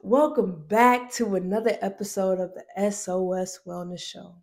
Welcome 0.00 0.64
back 0.68 1.12
to 1.12 1.36
another 1.36 1.76
episode 1.80 2.40
of 2.40 2.52
the 2.54 2.90
SOS 2.90 3.60
Wellness 3.66 4.00
Show. 4.00 4.34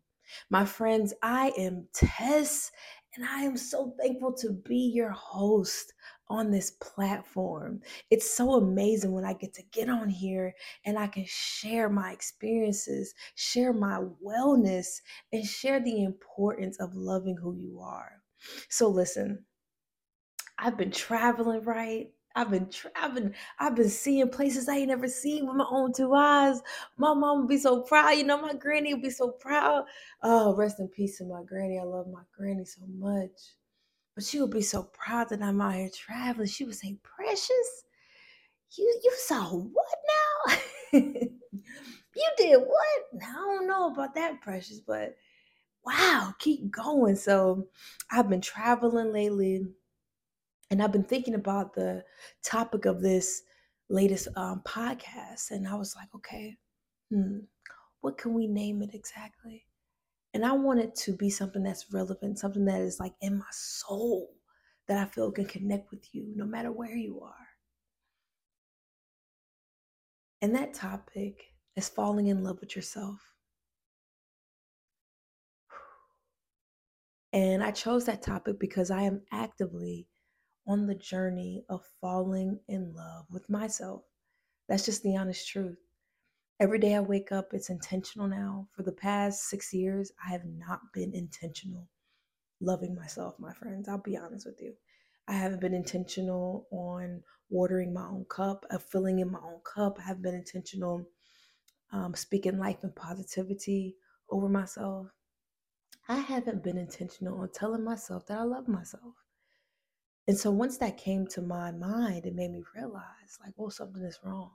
My 0.49 0.63
friends, 0.63 1.13
I 1.21 1.51
am 1.57 1.87
Tess, 1.93 2.71
and 3.15 3.25
I 3.25 3.41
am 3.41 3.57
so 3.57 3.93
thankful 3.99 4.33
to 4.33 4.51
be 4.51 4.91
your 4.93 5.11
host 5.11 5.93
on 6.29 6.51
this 6.51 6.71
platform. 6.81 7.81
It's 8.09 8.29
so 8.29 8.53
amazing 8.53 9.11
when 9.11 9.25
I 9.25 9.33
get 9.33 9.53
to 9.55 9.63
get 9.71 9.89
on 9.89 10.07
here 10.07 10.53
and 10.85 10.97
I 10.97 11.07
can 11.07 11.25
share 11.27 11.89
my 11.89 12.11
experiences, 12.11 13.13
share 13.35 13.73
my 13.73 14.01
wellness, 14.23 15.01
and 15.33 15.45
share 15.45 15.79
the 15.79 16.03
importance 16.03 16.79
of 16.79 16.95
loving 16.95 17.35
who 17.35 17.55
you 17.55 17.79
are. 17.81 18.11
So, 18.69 18.87
listen, 18.87 19.45
I've 20.57 20.77
been 20.77 20.91
traveling, 20.91 21.63
right? 21.63 22.11
I've 22.39 22.51
been 22.51 22.69
traveling. 22.69 23.35
I've 23.59 23.75
been 23.75 23.89
seeing 23.89 24.29
places 24.29 24.69
I 24.69 24.77
ain't 24.77 24.87
never 24.87 25.09
seen 25.09 25.45
with 25.45 25.57
my 25.57 25.65
own 25.69 25.91
two 25.91 26.13
eyes. 26.13 26.61
My 26.95 27.13
mom 27.13 27.39
would 27.39 27.49
be 27.49 27.57
so 27.57 27.81
proud. 27.81 28.11
You 28.11 28.23
know, 28.23 28.41
my 28.41 28.53
granny 28.53 28.93
would 28.93 29.03
be 29.03 29.09
so 29.09 29.31
proud. 29.31 29.83
Oh, 30.23 30.55
rest 30.55 30.79
in 30.79 30.87
peace 30.87 31.17
to 31.17 31.25
my 31.25 31.43
granny. 31.43 31.79
I 31.79 31.83
love 31.83 32.07
my 32.07 32.21
granny 32.33 32.63
so 32.63 32.79
much. 32.97 33.31
But 34.15 34.23
she 34.23 34.39
would 34.39 34.51
be 34.51 34.61
so 34.61 34.83
proud 34.83 35.27
that 35.29 35.41
I'm 35.41 35.59
out 35.59 35.73
here 35.73 35.89
traveling. 35.93 36.47
She 36.47 36.63
would 36.63 36.75
say, 36.75 36.95
Precious, 37.03 37.83
you 38.77 38.99
you 39.03 39.11
saw 39.17 39.49
what 39.49 39.97
now? 40.07 40.57
you 40.93 42.31
did 42.37 42.57
what? 42.57 43.21
I 43.21 43.33
don't 43.33 43.67
know 43.67 43.91
about 43.91 44.15
that, 44.15 44.39
Precious, 44.39 44.79
but 44.79 45.17
wow, 45.85 46.33
keep 46.39 46.71
going. 46.71 47.17
So 47.17 47.67
I've 48.09 48.29
been 48.29 48.39
traveling 48.39 49.11
lately 49.11 49.67
and 50.69 50.81
I've 50.81 50.91
been 50.91 51.03
thinking 51.03 51.35
about 51.35 51.73
the 51.73 52.03
topic 52.43 52.85
of 52.85 53.01
this 53.01 53.43
latest 53.89 54.27
um, 54.35 54.61
podcast, 54.65 55.51
and 55.51 55.67
I 55.67 55.75
was 55.75 55.95
like, 55.95 56.09
okay, 56.15 56.57
hmm, 57.11 57.39
what 58.01 58.17
can 58.17 58.33
we 58.33 58.47
name 58.47 58.81
it 58.81 58.91
exactly? 58.93 59.65
And 60.33 60.45
I 60.45 60.51
want 60.53 60.79
it 60.79 60.95
to 60.97 61.13
be 61.13 61.29
something 61.29 61.63
that's 61.63 61.91
relevant, 61.91 62.39
something 62.39 62.65
that 62.65 62.81
is 62.81 62.99
like 62.99 63.13
in 63.21 63.39
my 63.39 63.45
soul 63.51 64.29
that 64.87 64.97
I 64.97 65.05
feel 65.05 65.31
can 65.31 65.45
connect 65.45 65.91
with 65.91 66.03
you 66.13 66.33
no 66.35 66.45
matter 66.45 66.71
where 66.71 66.95
you 66.95 67.21
are. 67.21 67.47
And 70.41 70.55
that 70.55 70.73
topic 70.73 71.53
is 71.75 71.89
falling 71.89 72.27
in 72.27 72.43
love 72.43 72.59
with 72.61 72.75
yourself. 72.75 73.19
And 77.33 77.63
I 77.63 77.71
chose 77.71 78.05
that 78.05 78.21
topic 78.23 78.59
because 78.59 78.89
I 78.91 79.03
am 79.03 79.21
actively 79.31 80.08
on 80.69 80.85
the 80.85 80.95
journey 80.95 81.65
of 81.67 81.83
falling 81.99 82.59
in 82.67 82.93
love 82.93 83.25
with 83.31 83.49
myself. 83.49 84.03
That's 84.69 84.85
just 84.85 85.01
the 85.01 85.17
honest 85.17 85.47
truth. 85.49 85.79
Every 86.59 86.77
day 86.77 86.95
I 86.95 86.99
wake 86.99 87.31
up, 87.31 87.53
it's 87.53 87.71
intentional 87.71 88.27
now. 88.27 88.67
For 88.75 88.83
the 88.83 88.91
past 88.91 89.49
six 89.49 89.73
years, 89.73 90.11
I 90.23 90.31
have 90.31 90.45
not 90.45 90.81
been 90.93 91.13
intentional 91.15 91.89
loving 92.61 92.93
myself, 92.93 93.35
my 93.39 93.53
friends. 93.53 93.89
I'll 93.89 93.97
be 93.97 94.17
honest 94.17 94.45
with 94.45 94.61
you. 94.61 94.73
I 95.27 95.33
haven't 95.33 95.61
been 95.61 95.73
intentional 95.73 96.67
on 96.71 97.23
watering 97.49 97.93
my 97.93 98.05
own 98.05 98.25
cup, 98.29 98.65
of 98.69 98.83
filling 98.83 99.19
in 99.19 99.31
my 99.31 99.39
own 99.39 99.61
cup. 99.63 99.97
I 99.99 100.03
haven't 100.03 100.23
been 100.23 100.35
intentional 100.35 101.07
um, 101.91 102.13
speaking 102.13 102.59
life 102.59 102.83
and 102.83 102.95
positivity 102.95 103.95
over 104.29 104.49
myself. 104.49 105.07
I 106.07 106.17
haven't 106.17 106.63
been 106.63 106.77
intentional 106.77 107.39
on 107.39 107.49
telling 107.51 107.83
myself 107.83 108.27
that 108.27 108.37
I 108.37 108.43
love 108.43 108.67
myself. 108.67 109.15
And 110.29 110.37
so 110.37 110.51
once 110.51 110.77
that 110.77 110.97
came 110.97 111.25
to 111.29 111.41
my 111.41 111.71
mind, 111.71 112.27
it 112.27 112.35
made 112.35 112.51
me 112.51 112.61
realize, 112.75 113.39
like, 113.43 113.53
well, 113.57 113.71
something 113.71 114.03
is 114.03 114.19
wrong. 114.23 114.51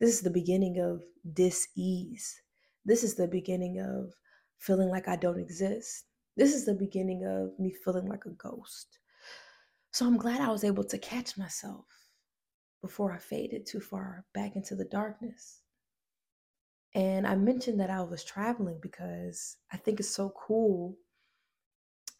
This 0.00 0.12
is 0.12 0.22
the 0.22 0.28
beginning 0.28 0.80
of 0.80 1.04
dis-ease. 1.34 2.42
This 2.84 3.04
is 3.04 3.14
the 3.14 3.28
beginning 3.28 3.78
of 3.78 4.12
feeling 4.58 4.88
like 4.88 5.06
I 5.06 5.14
don't 5.14 5.38
exist. 5.38 6.06
This 6.36 6.52
is 6.52 6.66
the 6.66 6.74
beginning 6.74 7.24
of 7.24 7.56
me 7.60 7.72
feeling 7.84 8.08
like 8.08 8.24
a 8.26 8.30
ghost. 8.30 8.98
So 9.92 10.04
I'm 10.04 10.16
glad 10.16 10.40
I 10.40 10.50
was 10.50 10.64
able 10.64 10.82
to 10.82 10.98
catch 10.98 11.38
myself 11.38 11.84
before 12.82 13.12
I 13.12 13.18
faded 13.18 13.66
too 13.66 13.78
far 13.78 14.24
back 14.34 14.56
into 14.56 14.74
the 14.74 14.84
darkness. 14.84 15.60
And 16.92 17.24
I 17.24 17.36
mentioned 17.36 17.78
that 17.78 17.88
I 17.88 18.02
was 18.02 18.24
traveling 18.24 18.80
because 18.82 19.58
I 19.72 19.76
think 19.76 20.00
it's 20.00 20.10
so 20.10 20.34
cool 20.36 20.96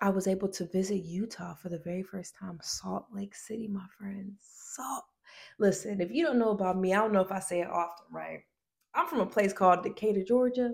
I 0.05 0.11
was 0.11 0.27
able 0.27 0.49
to 0.49 0.67
visit 0.67 0.97
Utah 0.97 1.55
for 1.55 1.71
the 1.71 1.79
very 1.79 2.03
first 2.03 2.35
time, 2.39 2.59
Salt 2.63 3.07
Lake 3.11 3.35
City, 3.35 3.67
my 3.67 3.87
friends. 3.99 4.37
Salt. 4.43 5.05
Listen, 5.59 5.99
if 5.99 6.11
you 6.11 6.23
don't 6.27 6.39
know 6.39 6.51
about 6.51 6.77
me, 6.77 6.93
I 6.93 6.99
don't 6.99 7.15
know 7.15 7.23
if 7.23 7.33
I 7.33 7.39
say 7.39 7.63
it 7.63 7.71
often, 7.71 8.05
right? 8.13 8.41
I'm 8.95 9.07
from 9.07 9.21
a 9.21 9.27
place 9.27 9.55
called 9.55 9.83
Decatur, 9.83 10.23
Georgia. 10.23 10.73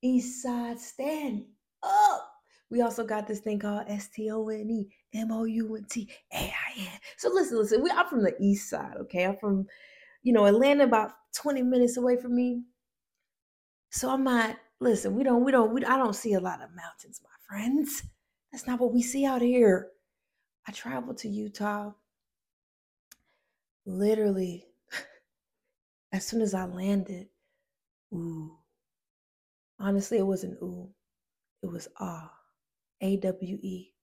East 0.00 0.44
Side, 0.44 0.78
stand 0.78 1.44
up. 1.82 2.30
We 2.70 2.82
also 2.82 3.02
got 3.04 3.26
this 3.26 3.40
thing 3.40 3.58
called 3.58 3.86
S 3.88 4.08
T 4.14 4.30
O 4.30 4.48
N 4.48 4.70
E 4.70 4.88
M 5.12 5.32
O 5.32 5.42
U 5.42 5.74
N 5.74 5.86
T 5.90 6.08
A 6.32 6.36
I 6.36 6.80
N. 6.82 7.00
So 7.16 7.30
listen, 7.30 7.58
listen. 7.58 7.82
We, 7.82 7.90
I'm 7.90 8.06
from 8.06 8.22
the 8.22 8.36
East 8.38 8.70
Side, 8.70 8.94
okay? 9.00 9.24
I'm 9.24 9.38
from, 9.38 9.66
you 10.22 10.32
know, 10.32 10.46
Atlanta, 10.46 10.84
about 10.84 11.10
20 11.34 11.62
minutes 11.62 11.96
away 11.96 12.16
from 12.16 12.36
me. 12.36 12.62
So 13.90 14.08
I'm 14.08 14.22
not. 14.22 14.56
Listen, 14.78 15.16
we 15.16 15.24
don't, 15.24 15.44
we 15.44 15.50
don't, 15.50 15.74
we, 15.74 15.84
I 15.84 15.96
don't 15.96 16.14
see 16.14 16.34
a 16.34 16.40
lot 16.40 16.62
of 16.62 16.70
mountains, 16.76 17.20
my 17.24 17.30
friends. 17.48 18.04
That's 18.52 18.66
not 18.66 18.80
what 18.80 18.92
we 18.92 19.02
see 19.02 19.24
out 19.24 19.42
here. 19.42 19.88
I 20.66 20.72
traveled 20.72 21.18
to 21.18 21.28
Utah 21.28 21.92
literally 23.86 24.66
as 26.12 26.26
soon 26.26 26.42
as 26.42 26.54
I 26.54 26.64
landed. 26.64 27.28
Ooh. 28.12 28.58
Honestly, 29.78 30.18
it 30.18 30.26
wasn't 30.26 30.58
ooh. 30.62 30.90
It 31.62 31.70
was 31.70 31.88
ah. 31.98 32.32
A 33.00 33.16
W 33.16 33.58
E. 33.62 33.94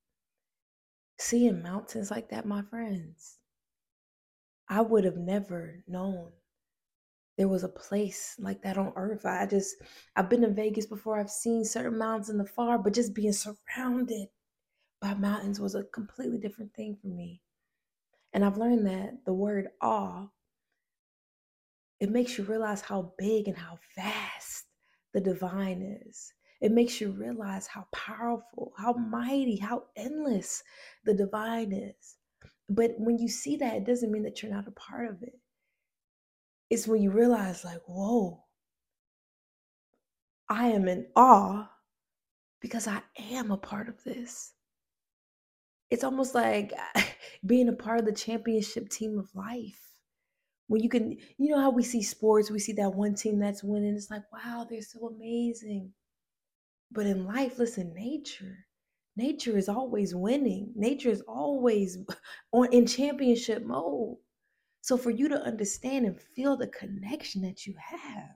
Seeing 1.19 1.62
mountains 1.62 2.09
like 2.09 2.29
that, 2.29 2.46
my 2.46 2.64
friends, 2.64 3.38
I 4.68 4.81
would 4.81 5.03
have 5.06 5.18
never 5.18 5.84
known 5.88 6.31
there 7.38 7.47
was 7.47 7.64
a 7.64 7.69
place 7.69 8.35
like 8.40 8.64
that 8.64 8.78
on 8.78 8.94
earth. 8.96 9.25
I 9.25 9.46
just, 9.46 9.75
I've 10.16 10.29
been 10.29 10.41
to 10.41 10.50
Vegas 10.50 10.88
before. 10.88 11.19
I've 11.19 11.29
seen 11.29 11.64
certain 11.64 11.97
mountains 11.97 12.29
in 12.29 12.38
the 12.40 12.46
far, 12.46 12.79
but 12.79 12.94
just 12.94 13.14
being 13.14 13.34
surrounded 13.34 14.28
by 15.02 15.13
mountains 15.13 15.59
was 15.59 15.75
a 15.75 15.84
completely 15.84 16.38
different 16.38 16.74
thing 16.74 16.97
for 17.00 17.08
me. 17.08 17.41
And 18.34 18.44
I've 18.44 18.58
learned 18.58 18.85
that 18.88 19.25
the 19.25 19.34
word 19.34 19.69
awe, 19.81 20.28
it 22.00 22.09
makes 22.09 22.38
you 22.38 22.44
realize 22.44 22.81
how 22.81 23.13
big 23.18 23.47
and 23.47 23.58
how 23.58 23.80
vast 23.96 24.66
the 25.13 25.22
divine 25.22 26.00
is. 26.06 26.34
It 26.62 26.72
makes 26.72 27.00
you 27.00 27.12
realize 27.12 27.68
how 27.68 27.88
powerful, 27.91 28.74
how 28.78 28.94
mighty, 28.94 29.58
how 29.58 29.84
endless 29.96 30.63
the 31.06 31.14
divine 31.14 31.72
is. 31.72 32.18
But 32.69 32.96
when 32.97 33.18
you 33.18 33.29
see 33.29 33.56
that, 33.58 33.75
it 33.75 33.85
doesn't 33.85 34.12
mean 34.12 34.24
that 34.24 34.41
you're 34.41 34.52
not 34.52 34.68
a 34.68 34.72
part 34.72 35.09
of 35.09 35.22
it. 35.24 35.40
It's 36.69 36.88
when 36.88 37.02
you 37.02 37.12
realize, 37.12 37.64
like, 37.64 37.81
whoa, 37.88 38.44
I 40.50 40.68
am 40.68 40.88
in 40.88 41.08
awe 41.16 41.69
because 42.59 42.88
I 42.88 43.02
am 43.31 43.52
a 43.52 43.58
part 43.58 43.88
of 43.88 44.03
this 44.03 44.53
it's 45.89 46.03
almost 46.03 46.35
like 46.35 46.73
being 47.45 47.69
a 47.69 47.73
part 47.73 47.99
of 47.99 48.05
the 48.05 48.11
championship 48.11 48.89
team 48.89 49.17
of 49.17 49.33
life. 49.35 49.81
When 50.67 50.83
you 50.83 50.89
can, 50.89 51.17
you 51.37 51.49
know 51.49 51.61
how 51.61 51.69
we 51.69 51.83
see 51.83 52.03
sports, 52.03 52.51
we 52.51 52.59
see 52.59 52.73
that 52.73 52.93
one 52.93 53.15
team 53.15 53.39
that's 53.39 53.63
winning. 53.63 53.95
It's 53.95 54.11
like, 54.11 54.23
wow, 54.33 54.65
they're 54.69 54.81
so 54.81 55.07
amazing. 55.07 55.93
But 56.91 57.05
in 57.05 57.25
life, 57.25 57.57
listen, 57.57 57.93
nature, 57.93 58.65
nature 59.15 59.57
is 59.57 59.69
always 59.69 60.13
winning. 60.13 60.73
Nature 60.75 61.09
is 61.09 61.21
always 61.21 61.97
on 62.51 62.71
in 62.73 62.85
championship 62.85 63.63
mode. 63.65 64.17
So 64.81 64.97
for 64.97 65.09
you 65.09 65.29
to 65.29 65.41
understand 65.41 66.05
and 66.05 66.19
feel 66.19 66.57
the 66.57 66.67
connection 66.67 67.41
that 67.43 67.65
you 67.65 67.75
have 67.78 68.35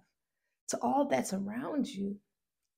to 0.70 0.78
all 0.82 1.06
that's 1.06 1.34
around 1.34 1.88
you, 1.88 2.18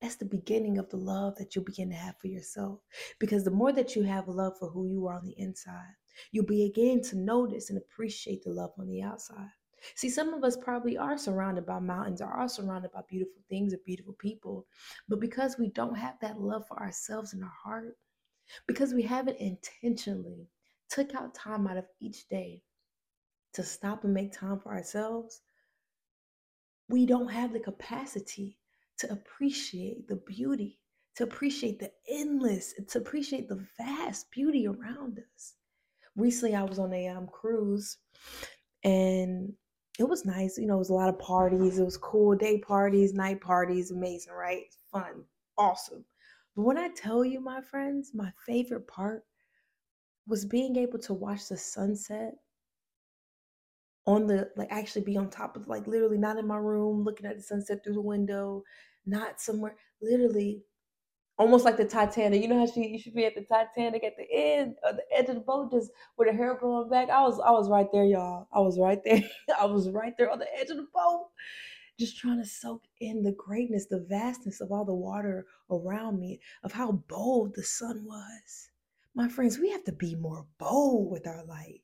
that's 0.04 0.16
the 0.16 0.26
beginning 0.26 0.76
of 0.76 0.90
the 0.90 0.98
love 0.98 1.34
that 1.36 1.54
you'll 1.54 1.64
begin 1.64 1.88
to 1.88 1.96
have 1.96 2.14
for 2.20 2.26
yourself. 2.26 2.80
Because 3.18 3.42
the 3.42 3.50
more 3.50 3.72
that 3.72 3.96
you 3.96 4.02
have 4.02 4.28
love 4.28 4.52
for 4.58 4.68
who 4.68 4.86
you 4.86 5.06
are 5.06 5.16
on 5.16 5.24
the 5.24 5.34
inside, 5.38 5.94
you'll 6.30 6.44
begin 6.44 7.00
to 7.04 7.16
notice 7.16 7.70
and 7.70 7.78
appreciate 7.78 8.44
the 8.44 8.50
love 8.50 8.72
on 8.78 8.86
the 8.86 9.02
outside. 9.02 9.48
See, 9.96 10.10
some 10.10 10.34
of 10.34 10.44
us 10.44 10.58
probably 10.58 10.98
are 10.98 11.16
surrounded 11.16 11.64
by 11.64 11.78
mountains 11.78 12.20
or 12.20 12.26
are 12.26 12.48
surrounded 12.48 12.92
by 12.92 13.00
beautiful 13.08 13.42
things 13.48 13.72
or 13.72 13.78
beautiful 13.86 14.12
people. 14.18 14.66
But 15.08 15.20
because 15.20 15.56
we 15.58 15.70
don't 15.70 15.96
have 15.96 16.16
that 16.20 16.38
love 16.38 16.66
for 16.68 16.78
ourselves 16.78 17.32
in 17.32 17.42
our 17.42 17.52
heart, 17.64 17.96
because 18.66 18.92
we 18.92 19.02
haven't 19.02 19.38
intentionally 19.38 20.48
took 20.90 21.14
out 21.14 21.34
time 21.34 21.66
out 21.66 21.78
of 21.78 21.86
each 21.98 22.28
day 22.28 22.62
to 23.54 23.62
stop 23.62 24.04
and 24.04 24.12
make 24.12 24.32
time 24.32 24.60
for 24.60 24.74
ourselves, 24.74 25.40
we 26.90 27.06
don't 27.06 27.30
have 27.30 27.54
the 27.54 27.60
capacity 27.60 28.58
to 28.98 29.12
appreciate 29.12 30.08
the 30.08 30.16
beauty, 30.16 30.78
to 31.16 31.24
appreciate 31.24 31.78
the 31.78 31.90
endless, 32.08 32.74
to 32.88 32.98
appreciate 32.98 33.48
the 33.48 33.66
vast 33.78 34.30
beauty 34.30 34.66
around 34.66 35.18
us. 35.34 35.54
Recently, 36.16 36.54
I 36.54 36.62
was 36.62 36.78
on 36.78 36.92
a 36.92 37.08
um, 37.08 37.26
cruise 37.26 37.98
and 38.84 39.52
it 39.98 40.08
was 40.08 40.24
nice. 40.24 40.58
You 40.58 40.66
know, 40.66 40.76
it 40.76 40.78
was 40.78 40.90
a 40.90 40.94
lot 40.94 41.08
of 41.08 41.18
parties. 41.18 41.78
It 41.78 41.84
was 41.84 41.96
cool 41.96 42.36
day 42.36 42.58
parties, 42.58 43.14
night 43.14 43.40
parties, 43.40 43.90
amazing, 43.90 44.32
right? 44.32 44.64
Fun, 44.92 45.24
awesome. 45.58 46.04
But 46.54 46.62
when 46.62 46.78
I 46.78 46.88
tell 46.88 47.24
you, 47.24 47.40
my 47.40 47.60
friends, 47.60 48.12
my 48.14 48.32
favorite 48.46 48.86
part 48.86 49.24
was 50.26 50.44
being 50.44 50.76
able 50.76 50.98
to 51.00 51.14
watch 51.14 51.48
the 51.48 51.56
sunset 51.56 52.34
on 54.06 54.26
the 54.26 54.50
like 54.56 54.68
actually 54.70 55.02
be 55.02 55.16
on 55.16 55.30
top 55.30 55.56
of 55.56 55.68
like 55.68 55.86
literally 55.86 56.18
not 56.18 56.38
in 56.38 56.46
my 56.46 56.56
room 56.56 57.04
looking 57.04 57.26
at 57.26 57.36
the 57.36 57.42
sunset 57.42 57.82
through 57.82 57.94
the 57.94 58.00
window, 58.00 58.62
not 59.06 59.40
somewhere 59.40 59.76
literally 60.02 60.62
almost 61.38 61.64
like 61.64 61.76
the 61.76 61.84
Titanic. 61.84 62.42
You 62.42 62.48
know 62.48 62.58
how 62.60 62.72
she 62.72 62.86
you 62.86 62.98
should 62.98 63.14
be 63.14 63.24
at 63.24 63.34
the 63.34 63.42
Titanic 63.42 64.04
at 64.04 64.16
the 64.16 64.26
end 64.30 64.76
or 64.84 64.92
the 64.92 65.04
edge 65.16 65.28
of 65.28 65.36
the 65.36 65.40
boat, 65.40 65.72
just 65.72 65.90
with 66.16 66.28
her 66.28 66.36
hair 66.36 66.58
blowing 66.60 66.88
back. 66.90 67.10
I 67.10 67.22
was 67.22 67.40
I 67.40 67.50
was 67.50 67.68
right 67.68 67.90
there, 67.92 68.04
y'all. 68.04 68.48
I 68.52 68.60
was 68.60 68.78
right 68.78 69.00
there. 69.04 69.22
I 69.60 69.66
was 69.66 69.90
right 69.90 70.14
there 70.18 70.30
on 70.30 70.38
the 70.38 70.58
edge 70.58 70.70
of 70.70 70.76
the 70.76 70.86
boat, 70.94 71.28
just 71.98 72.18
trying 72.18 72.42
to 72.42 72.48
soak 72.48 72.82
in 73.00 73.22
the 73.22 73.32
greatness, 73.32 73.86
the 73.86 74.06
vastness 74.08 74.60
of 74.60 74.70
all 74.72 74.84
the 74.84 74.94
water 74.94 75.46
around 75.70 76.20
me, 76.20 76.40
of 76.62 76.72
how 76.72 76.92
bold 77.08 77.54
the 77.54 77.62
sun 77.62 78.04
was. 78.04 78.70
My 79.14 79.28
friends, 79.28 79.58
we 79.58 79.70
have 79.70 79.84
to 79.84 79.92
be 79.92 80.16
more 80.16 80.46
bold 80.58 81.10
with 81.10 81.26
our 81.26 81.44
light. 81.44 81.82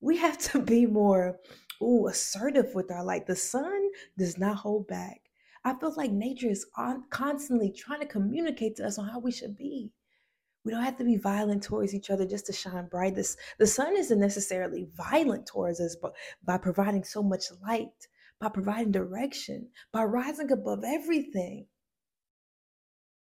We 0.00 0.16
have 0.18 0.38
to 0.52 0.60
be 0.60 0.86
more 0.86 1.38
ooh, 1.82 2.06
assertive 2.08 2.74
with 2.74 2.90
our 2.90 3.04
light. 3.04 3.26
The 3.26 3.36
sun 3.36 3.88
does 4.16 4.38
not 4.38 4.56
hold 4.56 4.86
back. 4.86 5.22
I 5.64 5.74
feel 5.74 5.92
like 5.96 6.12
nature 6.12 6.48
is 6.48 6.66
on, 6.76 7.04
constantly 7.10 7.72
trying 7.72 8.00
to 8.00 8.06
communicate 8.06 8.76
to 8.76 8.86
us 8.86 8.98
on 8.98 9.08
how 9.08 9.18
we 9.18 9.32
should 9.32 9.56
be. 9.56 9.92
We 10.64 10.72
don't 10.72 10.84
have 10.84 10.98
to 10.98 11.04
be 11.04 11.16
violent 11.16 11.62
towards 11.62 11.94
each 11.94 12.10
other 12.10 12.26
just 12.26 12.46
to 12.46 12.52
shine 12.52 12.88
bright. 12.88 13.14
This, 13.14 13.36
the 13.58 13.66
sun 13.66 13.96
isn't 13.96 14.20
necessarily 14.20 14.88
violent 14.96 15.46
towards 15.46 15.80
us, 15.80 15.96
but 16.00 16.12
by 16.44 16.58
providing 16.58 17.04
so 17.04 17.22
much 17.22 17.44
light, 17.62 17.88
by 18.40 18.48
providing 18.48 18.92
direction, 18.92 19.68
by 19.92 20.04
rising 20.04 20.52
above 20.52 20.84
everything. 20.84 21.66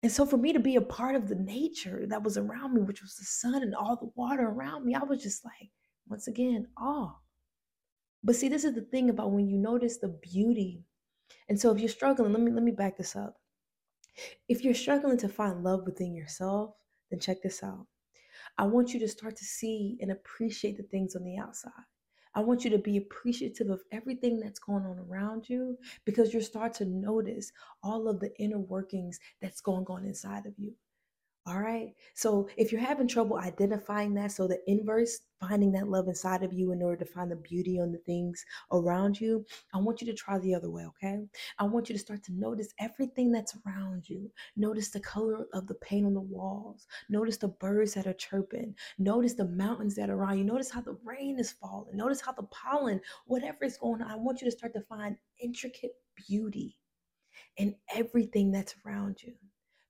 And 0.01 0.11
so 0.11 0.25
for 0.25 0.37
me 0.37 0.53
to 0.53 0.59
be 0.59 0.75
a 0.75 0.81
part 0.81 1.15
of 1.15 1.27
the 1.27 1.35
nature 1.35 2.05
that 2.07 2.23
was 2.23 2.37
around 2.37 2.73
me, 2.73 2.81
which 2.81 3.01
was 3.01 3.15
the 3.15 3.25
sun 3.25 3.63
and 3.63 3.75
all 3.75 3.95
the 3.95 4.11
water 4.15 4.47
around 4.47 4.85
me, 4.85 4.93
I 4.93 5.03
was 5.03 5.21
just 5.21 5.43
like, 5.43 5.71
once 6.07 6.27
again, 6.27 6.67
awe. 6.77 7.15
But 8.23 8.35
see, 8.35 8.49
this 8.49 8.63
is 8.63 8.73
the 8.73 8.81
thing 8.81 9.09
about 9.09 9.31
when 9.31 9.47
you 9.47 9.57
notice 9.57 9.97
the 9.97 10.07
beauty. 10.07 10.83
And 11.47 11.59
so 11.59 11.71
if 11.71 11.79
you're 11.79 11.89
struggling, 11.89 12.31
let 12.33 12.41
me 12.41 12.51
let 12.51 12.63
me 12.63 12.71
back 12.71 12.97
this 12.97 13.15
up. 13.15 13.37
If 14.47 14.63
you're 14.63 14.73
struggling 14.73 15.17
to 15.17 15.29
find 15.29 15.63
love 15.63 15.85
within 15.85 16.15
yourself, 16.15 16.75
then 17.11 17.19
check 17.19 17.41
this 17.41 17.63
out. 17.63 17.87
I 18.57 18.65
want 18.65 18.93
you 18.93 18.99
to 19.01 19.07
start 19.07 19.35
to 19.37 19.45
see 19.45 19.97
and 20.01 20.11
appreciate 20.11 20.77
the 20.77 20.83
things 20.83 21.15
on 21.15 21.23
the 21.23 21.37
outside. 21.37 21.71
I 22.33 22.41
want 22.41 22.63
you 22.63 22.69
to 22.71 22.77
be 22.77 22.97
appreciative 22.97 23.69
of 23.69 23.81
everything 23.91 24.39
that's 24.39 24.59
going 24.59 24.85
on 24.85 24.99
around 24.99 25.47
you 25.47 25.77
because 26.05 26.33
you'll 26.33 26.43
start 26.43 26.73
to 26.75 26.85
notice 26.85 27.51
all 27.81 28.09
of 28.09 28.19
the 28.19 28.37
inner 28.39 28.59
workings 28.59 29.19
that's 29.41 29.61
going 29.61 29.85
on 29.87 30.05
inside 30.05 30.45
of 30.45 30.53
you. 30.57 30.73
All 31.47 31.59
right. 31.59 31.93
So 32.15 32.49
if 32.57 32.71
you're 32.71 32.81
having 32.81 33.07
trouble 33.07 33.37
identifying 33.37 34.15
that, 34.15 34.31
so 34.31 34.47
the 34.47 34.59
inverse, 34.65 35.19
finding 35.39 35.71
that 35.73 35.87
love 35.87 36.07
inside 36.07 36.41
of 36.41 36.51
you 36.51 36.71
in 36.71 36.81
order 36.81 37.05
to 37.05 37.11
find 37.11 37.29
the 37.29 37.35
beauty 37.35 37.79
on 37.79 37.91
the 37.91 37.99
things 37.99 38.43
around 38.71 39.21
you, 39.21 39.45
I 39.71 39.77
want 39.77 40.01
you 40.01 40.07
to 40.07 40.13
try 40.15 40.39
the 40.39 40.55
other 40.55 40.71
way. 40.71 40.85
Okay. 40.85 41.19
I 41.59 41.65
want 41.65 41.87
you 41.87 41.93
to 41.93 41.99
start 41.99 42.23
to 42.23 42.33
notice 42.33 42.73
everything 42.79 43.31
that's 43.31 43.55
around 43.63 44.09
you. 44.09 44.31
Notice 44.57 44.89
the 44.89 44.99
color 45.01 45.45
of 45.53 45.67
the 45.67 45.75
paint 45.75 46.07
on 46.07 46.15
the 46.15 46.21
walls. 46.21 46.87
Notice 47.09 47.37
the 47.37 47.49
birds 47.49 47.93
that 47.93 48.07
are 48.07 48.13
chirping. 48.13 48.73
Notice 48.97 49.35
the 49.35 49.47
mountains 49.47 49.93
that 49.95 50.09
are 50.09 50.15
around 50.15 50.39
you. 50.39 50.45
Notice 50.45 50.71
how 50.71 50.81
the 50.81 50.97
rain 51.03 51.37
is 51.37 51.51
falling. 51.51 51.95
Notice 51.95 52.21
how 52.21 52.31
the 52.31 52.43
pollen, 52.43 52.99
whatever 53.27 53.65
is 53.65 53.77
going 53.77 54.01
on, 54.01 54.09
I 54.09 54.15
want 54.15 54.41
you 54.41 54.49
to 54.49 54.57
start 54.57 54.73
to 54.73 54.81
find 54.81 55.15
intricate 55.39 55.91
beauty 56.27 56.79
in 57.57 57.75
everything 57.93 58.51
that's 58.51 58.73
around 58.83 59.21
you. 59.21 59.35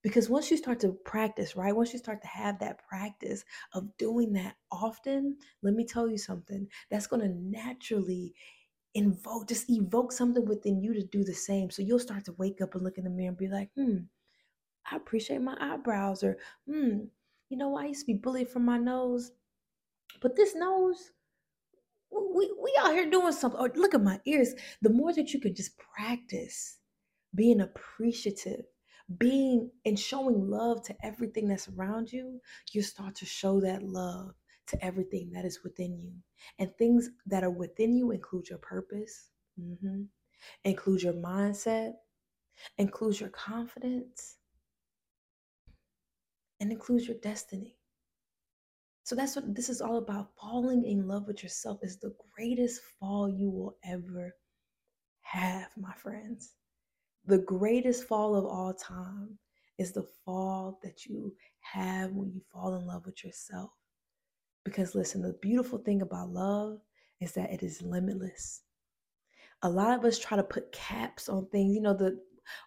Because 0.05 0.29
once 0.29 0.51
you 0.51 0.57
start 0.57 0.79
to 0.81 0.91
practice, 1.03 1.55
right? 1.55 1.75
Once 1.75 1.91
you 1.91 1.97
start 1.97 2.21
to 2.21 2.27
have 2.27 2.59
that 2.59 2.87
practice 2.87 3.43
of 3.73 3.97
doing 3.97 4.33
that 4.33 4.55
often, 4.71 5.35
let 5.63 5.73
me 5.73 5.83
tell 5.83 6.07
you 6.07 6.19
something, 6.19 6.67
that's 6.91 7.07
going 7.07 7.23
to 7.23 7.29
naturally 7.29 8.35
invoke, 8.93 9.47
just 9.47 9.67
evoke 9.67 10.11
something 10.11 10.45
within 10.45 10.79
you 10.79 10.93
to 10.93 11.01
do 11.01 11.23
the 11.23 11.33
same. 11.33 11.71
So 11.71 11.81
you'll 11.81 11.97
start 11.97 12.23
to 12.25 12.35
wake 12.37 12.61
up 12.61 12.75
and 12.75 12.83
look 12.83 12.99
in 12.99 13.05
the 13.05 13.09
mirror 13.09 13.29
and 13.29 13.37
be 13.37 13.47
like, 13.47 13.71
hmm, 13.75 13.97
I 14.91 14.97
appreciate 14.97 15.41
my 15.41 15.57
eyebrows. 15.59 16.23
Or, 16.23 16.37
hmm, 16.69 17.05
you 17.49 17.57
know, 17.57 17.75
I 17.75 17.85
used 17.87 18.01
to 18.01 18.13
be 18.13 18.19
bullied 18.19 18.49
for 18.49 18.59
my 18.59 18.77
nose, 18.77 19.31
but 20.21 20.35
this 20.35 20.53
nose, 20.53 21.13
we, 22.11 22.53
we 22.61 22.77
out 22.79 22.93
here 22.93 23.09
doing 23.09 23.31
something. 23.31 23.59
Or 23.59 23.71
look 23.75 23.95
at 23.95 24.03
my 24.03 24.19
ears. 24.27 24.53
The 24.83 24.91
more 24.91 25.13
that 25.13 25.33
you 25.33 25.39
can 25.39 25.55
just 25.55 25.79
practice 25.79 26.77
being 27.33 27.59
appreciative 27.59 28.65
being 29.17 29.69
and 29.85 29.99
showing 29.99 30.49
love 30.49 30.83
to 30.83 30.95
everything 31.03 31.47
that's 31.47 31.69
around 31.69 32.11
you, 32.11 32.41
you 32.71 32.81
start 32.81 33.15
to 33.15 33.25
show 33.25 33.61
that 33.61 33.83
love 33.83 34.33
to 34.67 34.83
everything 34.83 35.31
that 35.31 35.45
is 35.45 35.63
within 35.63 35.99
you. 36.01 36.11
And 36.57 36.75
things 36.77 37.09
that 37.27 37.43
are 37.43 37.51
within 37.51 37.95
you 37.95 38.11
include 38.11 38.49
your 38.49 38.59
purpose, 38.59 39.29
mm-hmm. 39.59 40.03
include 40.63 41.03
your 41.03 41.13
mindset, 41.13 41.93
includes 42.77 43.19
your 43.19 43.29
confidence, 43.29 44.37
and 46.59 46.71
includes 46.71 47.07
your 47.07 47.17
destiny. 47.17 47.75
So 49.03 49.13
that's 49.13 49.35
what 49.35 49.53
this 49.53 49.69
is 49.69 49.81
all 49.81 49.97
about. 49.97 50.31
Falling 50.41 50.83
in 50.83 51.07
love 51.07 51.27
with 51.27 51.43
yourself 51.43 51.79
is 51.83 51.99
the 51.99 52.15
greatest 52.35 52.81
fall 52.99 53.29
you 53.29 53.51
will 53.51 53.77
ever 53.83 54.35
have, 55.21 55.69
my 55.77 55.93
friends 55.93 56.53
the 57.27 57.39
greatest 57.39 58.07
fall 58.07 58.35
of 58.35 58.45
all 58.45 58.73
time 58.73 59.37
is 59.77 59.91
the 59.91 60.07
fall 60.23 60.79
that 60.83 61.05
you 61.05 61.33
have 61.59 62.11
when 62.11 62.31
you 62.31 62.41
fall 62.51 62.75
in 62.75 62.85
love 62.85 63.05
with 63.05 63.23
yourself. 63.23 63.71
Because 64.63 64.95
listen, 64.95 65.21
the 65.21 65.33
beautiful 65.41 65.79
thing 65.79 66.01
about 66.01 66.29
love 66.29 66.79
is 67.19 67.33
that 67.33 67.51
it 67.51 67.63
is 67.63 67.81
limitless. 67.81 68.61
A 69.61 69.69
lot 69.69 69.97
of 69.97 70.05
us 70.05 70.19
try 70.19 70.37
to 70.37 70.43
put 70.43 70.71
caps 70.71 71.29
on 71.29 71.47
things. 71.47 71.75
You 71.75 71.81
know, 71.81 71.93
the 71.93 72.19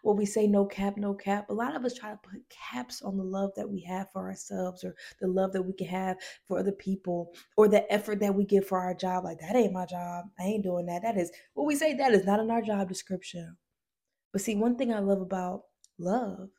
what 0.03 0.17
we 0.17 0.27
say 0.27 0.47
no 0.47 0.65
cap, 0.65 0.97
no 0.97 1.15
cap. 1.15 1.49
A 1.51 1.55
lot 1.55 1.77
of 1.77 1.85
us 1.85 1.95
try 1.95 2.11
to 2.11 2.19
put 2.23 2.41
caps 2.51 3.03
on 3.03 3.17
the 3.17 3.23
love 3.23 3.53
that 3.57 3.69
we 3.69 3.81
have 3.83 4.11
for 4.13 4.27
ourselves 4.27 4.83
or 4.83 4.95
the 5.21 5.29
love 5.29 5.53
that 5.53 5.63
we 5.63 5.73
can 5.73 5.87
have 5.87 6.17
for 6.47 6.59
other 6.59 6.73
people 6.73 7.33
or 7.57 7.69
the 7.69 7.91
effort 7.93 8.19
that 8.21 8.35
we 8.35 8.45
give 8.45 8.67
for 8.67 8.81
our 8.81 8.95
job. 8.95 9.25
Like, 9.25 9.39
that 9.39 9.55
ain't 9.55 9.73
my 9.73 9.87
job. 9.87 10.25
I 10.39 10.45
ain't 10.45 10.65
doing 10.65 10.87
that. 10.87 11.03
That 11.03 11.17
is 11.17 11.31
what 11.55 11.67
we 11.67 11.77
say 11.77 11.95
that 11.95 12.13
is 12.13 12.25
not 12.25 12.41
in 12.41 12.51
our 12.51 12.63
job 12.63 12.89
description. 12.89 13.57
But 14.33 14.43
see, 14.43 14.57
one 14.57 14.77
thing 14.77 14.93
I 14.93 14.99
love 14.99 15.21
about 15.21 15.65
love 15.99 16.51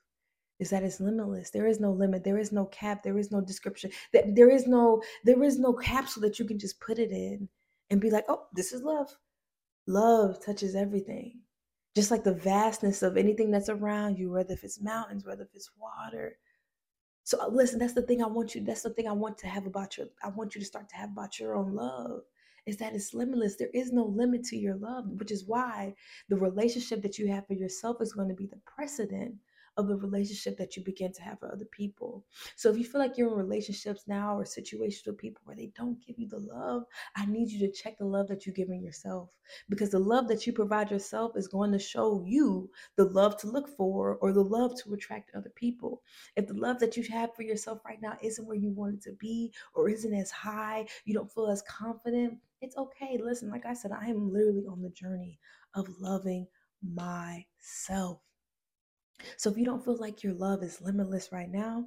is 0.60 0.70
that 0.70 0.84
it's 0.84 1.00
limitless. 1.00 1.50
There 1.52 1.68
is 1.68 1.80
no 1.80 1.92
limit. 1.92 2.24
There 2.24 2.38
is 2.38 2.52
no 2.52 2.66
cap. 2.66 3.04
There 3.04 3.18
is 3.18 3.32
no 3.32 3.42
description. 3.42 3.92
That 4.14 4.36
there 4.36 4.50
is 4.50 4.68
no 4.68 5.02
there 5.24 5.42
is 5.44 5.58
no 5.58 5.74
capsule 5.74 6.22
that 6.24 6.40
you 6.40 6.46
can 6.46 6.60
just 6.60 6.80
put 6.82 7.00
it 7.00 7.12
in 7.12 7.48
and 7.90 8.02
be 8.02 8.12
like, 8.12 8.26
"Oh, 8.28 8.48
this 8.54 8.74
is 8.74 8.84
love." 8.84 9.18
Love 9.88 10.44
touches 10.44 10.76
everything. 10.76 11.40
Just 11.96 12.12
like 12.12 12.24
the 12.24 12.34
vastness 12.34 13.02
of 13.02 13.18
anything 13.18 13.52
that's 13.52 13.70
around 13.70 14.18
you, 14.20 14.32
whether 14.32 14.54
if 14.54 14.64
it's 14.64 14.82
mountains, 14.82 15.26
whether 15.26 15.44
if 15.44 15.56
it's 15.56 15.72
water. 15.80 16.38
So 17.24 17.42
uh, 17.42 17.48
listen, 17.50 17.80
that's 17.80 17.94
the 17.94 18.04
thing 18.04 18.24
I 18.24 18.28
want 18.28 18.56
you. 18.56 18.64
That's 18.64 18.84
the 18.84 18.92
thing 18.92 19.08
I 19.08 19.14
want 19.14 19.38
to 19.40 19.48
have 19.48 19.66
about 19.66 19.98
your. 19.98 20.08
I 20.24 20.30
want 20.30 20.56
you 20.56 20.62
to 20.62 20.68
start 20.68 20.90
to 20.90 20.96
have 20.96 21.12
about 21.12 21.40
your 21.40 21.56
own 21.56 21.74
love 21.74 22.22
is 22.70 22.78
that 22.78 22.94
it's 22.94 23.16
limitless. 23.16 23.56
There 23.56 23.70
is 23.74 23.92
no 23.92 24.06
limit 24.06 24.44
to 24.46 24.58
your 24.58 24.76
love, 24.76 25.06
which 25.18 25.32
is 25.32 25.46
why 25.48 25.96
the 26.30 26.38
relationship 26.38 27.02
that 27.02 27.18
you 27.18 27.28
have 27.28 27.48
for 27.48 27.54
yourself 27.54 27.98
is 28.00 28.14
going 28.14 28.30
to 28.30 28.36
be 28.36 28.46
the 28.46 28.62
precedent 28.66 29.36
of 29.80 29.88
the 29.88 29.96
relationship 29.96 30.58
that 30.58 30.76
you 30.76 30.84
begin 30.84 31.12
to 31.14 31.22
have 31.22 31.40
for 31.40 31.52
other 31.52 31.66
people. 31.66 32.26
So 32.58 32.70
if 32.70 32.78
you 32.78 32.84
feel 32.84 33.00
like 33.00 33.18
you're 33.18 33.32
in 33.32 33.38
relationships 33.38 34.04
now 34.08 34.38
or 34.38 34.46
situations 34.46 35.04
with 35.06 35.18
people 35.18 35.42
where 35.46 35.56
they 35.56 35.72
don't 35.76 36.06
give 36.06 36.20
you 36.20 36.28
the 36.28 36.40
love, 36.40 36.84
I 37.16 37.26
need 37.26 37.50
you 37.50 37.60
to 37.60 37.72
check 37.72 37.98
the 37.98 38.06
love 38.06 38.28
that 38.28 38.46
you're 38.46 38.54
giving 38.54 38.84
yourself 38.84 39.30
because 39.70 39.90
the 39.90 40.00
love 40.00 40.28
that 40.28 40.46
you 40.46 40.54
provide 40.54 40.92
yourself 40.92 41.38
is 41.38 41.48
going 41.48 41.72
to 41.72 41.80
show 41.80 42.24
you 42.28 42.70
the 42.98 43.06
love 43.06 43.38
to 43.38 43.48
look 43.48 43.70
for 43.78 44.18
or 44.22 44.34
the 44.34 44.44
love 44.44 44.78
to 44.84 44.94
attract 44.94 45.32
other 45.34 45.52
people. 45.56 46.02
If 46.36 46.48
the 46.48 46.54
love 46.54 46.80
that 46.80 46.98
you 46.98 47.04
have 47.12 47.34
for 47.34 47.44
yourself 47.44 47.80
right 47.86 48.02
now 48.02 48.18
isn't 48.22 48.46
where 48.46 48.58
you 48.58 48.72
want 48.72 48.96
it 48.96 49.02
to 49.04 49.14
be 49.14 49.54
or 49.74 49.90
isn't 49.90 50.14
as 50.14 50.30
high, 50.30 50.88
you 51.06 51.14
don't 51.14 51.32
feel 51.32 51.48
as 51.48 51.62
confident, 51.62 52.38
it's 52.62 52.78
okay. 52.78 53.20
Listen, 53.22 53.50
like 53.50 53.66
I 53.66 53.74
said, 53.74 53.92
I 53.92 54.08
am 54.08 54.32
literally 54.32 54.66
on 54.70 54.82
the 54.82 54.90
journey 54.90 55.40
of 55.76 55.88
loving 56.00 56.48
myself. 56.84 58.22
So 59.38 59.50
if 59.50 59.58
you 59.58 59.66
don't 59.66 59.84
feel 59.84 59.98
like 59.98 60.24
your 60.24 60.34
love 60.34 60.64
is 60.64 60.82
limitless 60.82 61.30
right 61.32 61.50
now, 61.50 61.86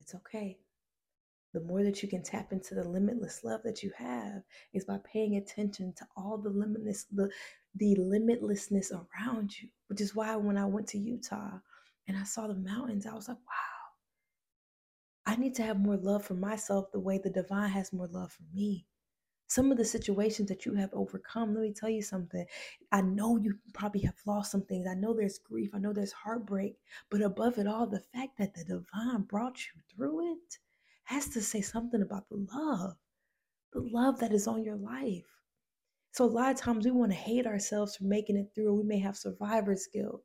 it's 0.00 0.14
okay. 0.14 0.58
The 1.54 1.60
more 1.60 1.82
that 1.82 2.02
you 2.02 2.08
can 2.08 2.22
tap 2.22 2.52
into 2.52 2.74
the 2.74 2.88
limitless 2.88 3.44
love 3.44 3.62
that 3.64 3.82
you 3.82 3.92
have 3.96 4.42
is 4.72 4.84
by 4.86 4.98
paying 5.04 5.36
attention 5.36 5.92
to 5.98 6.06
all 6.16 6.38
the 6.38 6.50
limitless 6.50 7.04
the 7.12 7.30
the 7.74 7.96
limitlessness 7.96 8.90
around 8.92 9.58
you, 9.60 9.68
which 9.88 10.00
is 10.00 10.14
why 10.14 10.34
when 10.36 10.58
I 10.58 10.66
went 10.66 10.88
to 10.88 10.98
Utah 10.98 11.58
and 12.08 12.16
I 12.16 12.24
saw 12.24 12.46
the 12.46 12.54
mountains, 12.54 13.06
I 13.06 13.14
was 13.14 13.28
like, 13.28 13.38
wow, 13.38 13.82
I 15.32 15.36
need 15.36 15.54
to 15.56 15.62
have 15.62 15.78
more 15.78 15.96
love 15.96 16.24
for 16.24 16.34
myself 16.34 16.90
the 16.92 17.00
way 17.00 17.18
the 17.18 17.30
divine 17.30 17.70
has 17.70 17.92
more 17.92 18.08
love 18.08 18.32
for 18.32 18.44
me. 18.54 18.86
Some 19.52 19.70
of 19.70 19.76
the 19.76 19.84
situations 19.84 20.48
that 20.48 20.64
you 20.64 20.74
have 20.74 20.90
overcome, 20.94 21.54
let 21.54 21.62
me 21.62 21.72
tell 21.72 21.90
you 21.90 22.00
something. 22.00 22.46
I 22.90 23.02
know 23.02 23.36
you 23.36 23.58
probably 23.74 24.00
have 24.02 24.16
lost 24.26 24.50
some 24.50 24.62
things. 24.62 24.86
I 24.88 24.94
know 24.94 25.12
there's 25.12 25.38
grief. 25.38 25.70
I 25.74 25.78
know 25.78 25.92
there's 25.92 26.12
heartbreak. 26.12 26.76
But 27.10 27.20
above 27.20 27.58
it 27.58 27.66
all, 27.66 27.86
the 27.86 28.00
fact 28.14 28.38
that 28.38 28.54
the 28.54 28.64
divine 28.64 29.22
brought 29.22 29.58
you 29.58 29.80
through 29.94 30.32
it 30.32 30.58
has 31.04 31.28
to 31.30 31.42
say 31.42 31.60
something 31.60 32.00
about 32.00 32.28
the 32.30 32.46
love, 32.54 32.96
the 33.72 33.80
love 33.80 34.18
that 34.20 34.32
is 34.32 34.46
on 34.46 34.64
your 34.64 34.76
life. 34.76 35.26
So 36.12 36.24
a 36.24 36.26
lot 36.26 36.52
of 36.52 36.56
times 36.56 36.84
we 36.84 36.90
want 36.90 37.12
to 37.12 37.18
hate 37.18 37.46
ourselves 37.46 37.96
for 37.96 38.04
making 38.04 38.36
it 38.36 38.52
through. 38.54 38.74
We 38.74 38.84
may 38.84 39.00
have 39.00 39.16
survivor's 39.16 39.86
guilt 39.92 40.22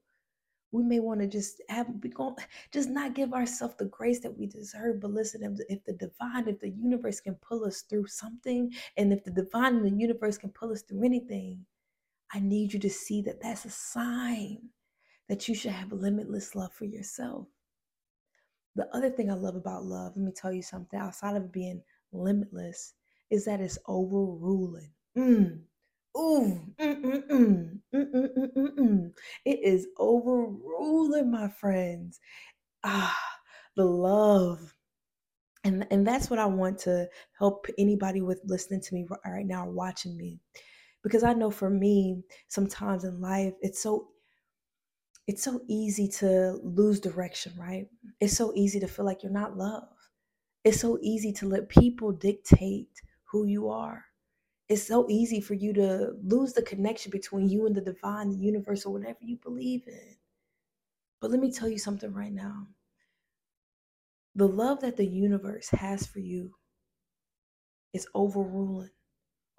we 0.71 0.83
may 0.83 0.99
want 0.99 1.19
to 1.21 1.27
just 1.27 1.61
have 1.69 1.87
we 2.01 2.09
going 2.09 2.35
just 2.71 2.89
not 2.89 3.15
give 3.15 3.33
ourselves 3.33 3.75
the 3.77 3.85
grace 3.85 4.19
that 4.19 4.37
we 4.37 4.45
deserve 4.45 4.99
but 4.99 5.11
listen 5.11 5.57
if, 5.69 5.83
the 5.85 5.93
divine 5.93 6.47
if 6.47 6.59
the 6.59 6.69
universe 6.69 7.19
can 7.19 7.35
pull 7.35 7.65
us 7.65 7.81
through 7.81 8.07
something 8.07 8.71
and 8.97 9.13
if 9.13 9.23
the 9.23 9.31
divine 9.31 9.77
in 9.77 9.83
the 9.83 10.01
universe 10.01 10.37
can 10.37 10.49
pull 10.49 10.71
us 10.71 10.81
through 10.81 11.03
anything 11.03 11.65
i 12.33 12.39
need 12.39 12.73
you 12.73 12.79
to 12.79 12.89
see 12.89 13.21
that 13.21 13.41
that's 13.41 13.65
a 13.65 13.69
sign 13.69 14.57
that 15.29 15.47
you 15.47 15.55
should 15.55 15.71
have 15.71 15.91
limitless 15.91 16.55
love 16.55 16.73
for 16.73 16.85
yourself 16.85 17.47
the 18.75 18.87
other 18.93 19.09
thing 19.09 19.31
i 19.31 19.33
love 19.33 19.55
about 19.55 19.83
love 19.83 20.13
let 20.15 20.25
me 20.25 20.31
tell 20.35 20.51
you 20.53 20.61
something 20.61 20.99
outside 20.99 21.35
of 21.35 21.51
being 21.51 21.81
limitless 22.11 22.93
is 23.29 23.45
that 23.45 23.61
it's 23.61 23.77
overruling 23.87 24.91
mm. 25.17 25.59
Ooh, 26.15 26.59
mm-mm-mm, 26.79 27.79
mm-mm-mm-mm. 27.93 29.11
It 29.45 29.59
is 29.63 29.87
overruling, 29.97 31.31
my 31.31 31.47
friends. 31.49 32.19
Ah, 32.83 33.17
the 33.75 33.85
love. 33.85 34.75
And, 35.63 35.87
and 35.91 36.07
that's 36.07 36.29
what 36.29 36.39
I 36.39 36.45
want 36.45 36.79
to 36.79 37.07
help 37.37 37.67
anybody 37.77 38.21
with 38.21 38.41
listening 38.45 38.81
to 38.81 38.93
me 38.93 39.07
right 39.25 39.45
now, 39.45 39.67
watching 39.69 40.17
me. 40.17 40.39
Because 41.03 41.23
I 41.23 41.33
know 41.33 41.51
for 41.51 41.69
me, 41.69 42.23
sometimes 42.47 43.03
in 43.05 43.21
life, 43.21 43.53
it's 43.61 43.81
so 43.81 44.09
it's 45.27 45.43
so 45.43 45.61
easy 45.67 46.07
to 46.07 46.59
lose 46.63 46.99
direction, 46.99 47.51
right? 47.57 47.87
It's 48.19 48.35
so 48.37 48.53
easy 48.55 48.79
to 48.79 48.87
feel 48.87 49.05
like 49.05 49.23
you're 49.23 49.31
not 49.31 49.57
loved. 49.57 49.87
It's 50.65 50.81
so 50.81 50.99
easy 51.01 51.33
to 51.33 51.47
let 51.47 51.69
people 51.69 52.11
dictate 52.13 52.89
who 53.25 53.45
you 53.45 53.69
are 53.69 54.05
it's 54.69 54.85
so 54.85 55.05
easy 55.09 55.39
for 55.39 55.53
you 55.53 55.73
to 55.73 56.13
lose 56.23 56.53
the 56.53 56.61
connection 56.61 57.11
between 57.11 57.49
you 57.49 57.65
and 57.65 57.75
the 57.75 57.81
divine, 57.81 58.29
the 58.29 58.37
universe, 58.37 58.85
or 58.85 58.93
whatever 58.93 59.19
you 59.21 59.37
believe 59.37 59.83
in. 59.87 60.15
But 61.21 61.31
let 61.31 61.39
me 61.39 61.51
tell 61.51 61.69
you 61.69 61.79
something 61.79 62.13
right 62.13 62.33
now. 62.33 62.67
The 64.35 64.47
love 64.47 64.81
that 64.81 64.97
the 64.97 65.05
universe 65.05 65.69
has 65.69 66.05
for 66.05 66.19
you 66.19 66.53
is 67.93 68.07
overruling 68.13 68.89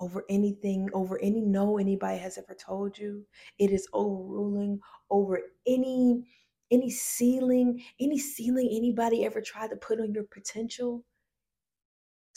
over 0.01 0.25
anything, 0.29 0.89
over 0.93 1.19
any 1.21 1.41
no 1.41 1.79
anybody 1.79 2.19
has 2.19 2.39
ever 2.39 2.55
told 2.55 2.97
you. 2.97 3.25
It 3.59 3.73
is 3.73 3.89
overruling 3.93 4.81
over 5.11 5.41
any 5.67 6.25
any 6.71 6.91
ceiling, 6.91 7.83
any 7.99 8.19
ceiling 8.19 8.69
anybody 8.71 9.25
ever 9.25 9.41
tried 9.41 9.71
to 9.71 9.77
put 9.77 10.01
on 10.01 10.13
your 10.13 10.25
potential. 10.25 11.05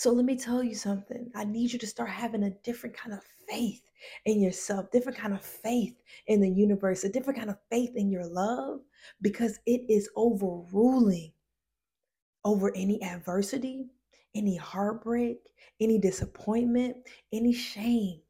So 0.01 0.12
let 0.12 0.25
me 0.25 0.36
tell 0.36 0.63
you 0.63 0.74
something. 0.74 1.29
I 1.36 1.43
need 1.43 1.72
you 1.72 1.77
to 1.77 1.86
start 1.86 2.10
having 2.10 2.41
a 2.41 2.58
different 2.63 2.98
kind 2.98 3.13
of 3.13 3.22
faith 3.48 3.84
in 4.25 4.41
yourself, 4.41 4.89
different 4.89 5.15
kind 5.15 5.31
of 5.31 5.46
faith 5.46 5.93
in 6.25 6.41
the 6.41 6.50
universe, 6.50 7.03
a 7.03 7.10
different 7.10 7.38
kind 7.38 7.51
of 7.51 7.60
faith 7.70 7.91
in 7.93 8.10
your 8.10 8.25
love 8.25 8.79
because 9.22 9.60
it 9.67 9.81
is 9.89 10.10
overruling 10.15 11.34
over 12.43 12.75
any 12.75 13.00
adversity, 13.03 13.91
any 14.34 14.55
heartbreak, 14.55 15.38
any 15.79 16.00
disappointment, 16.00 16.98
any 17.31 17.53
shame. 17.53 18.22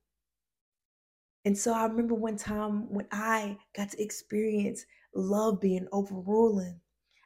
And 1.45 1.57
so 1.57 1.73
I 1.73 1.85
remember 1.85 2.15
one 2.15 2.35
time 2.35 2.93
when 2.93 3.07
I 3.13 3.57
got 3.77 3.91
to 3.91 4.03
experience 4.03 4.85
love 5.15 5.61
being 5.61 5.87
overruling. 5.93 6.81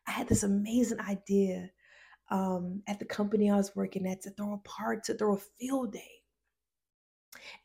I 0.06 0.12
had 0.12 0.28
this 0.28 0.44
amazing 0.44 1.00
idea 1.00 1.72
um, 2.29 2.82
at 2.88 3.00
the 3.00 3.05
company 3.05 3.50
I 3.50 3.58
was 3.58 3.75
working 3.75 4.08
at 4.08 4.22
to 4.24 4.32
throw 4.32 4.53
a 4.53 4.58
party, 4.60 5.01
to 5.05 5.17
throw 5.17 5.36
a 5.36 5.39
field 5.60 5.94
day. 5.94 6.12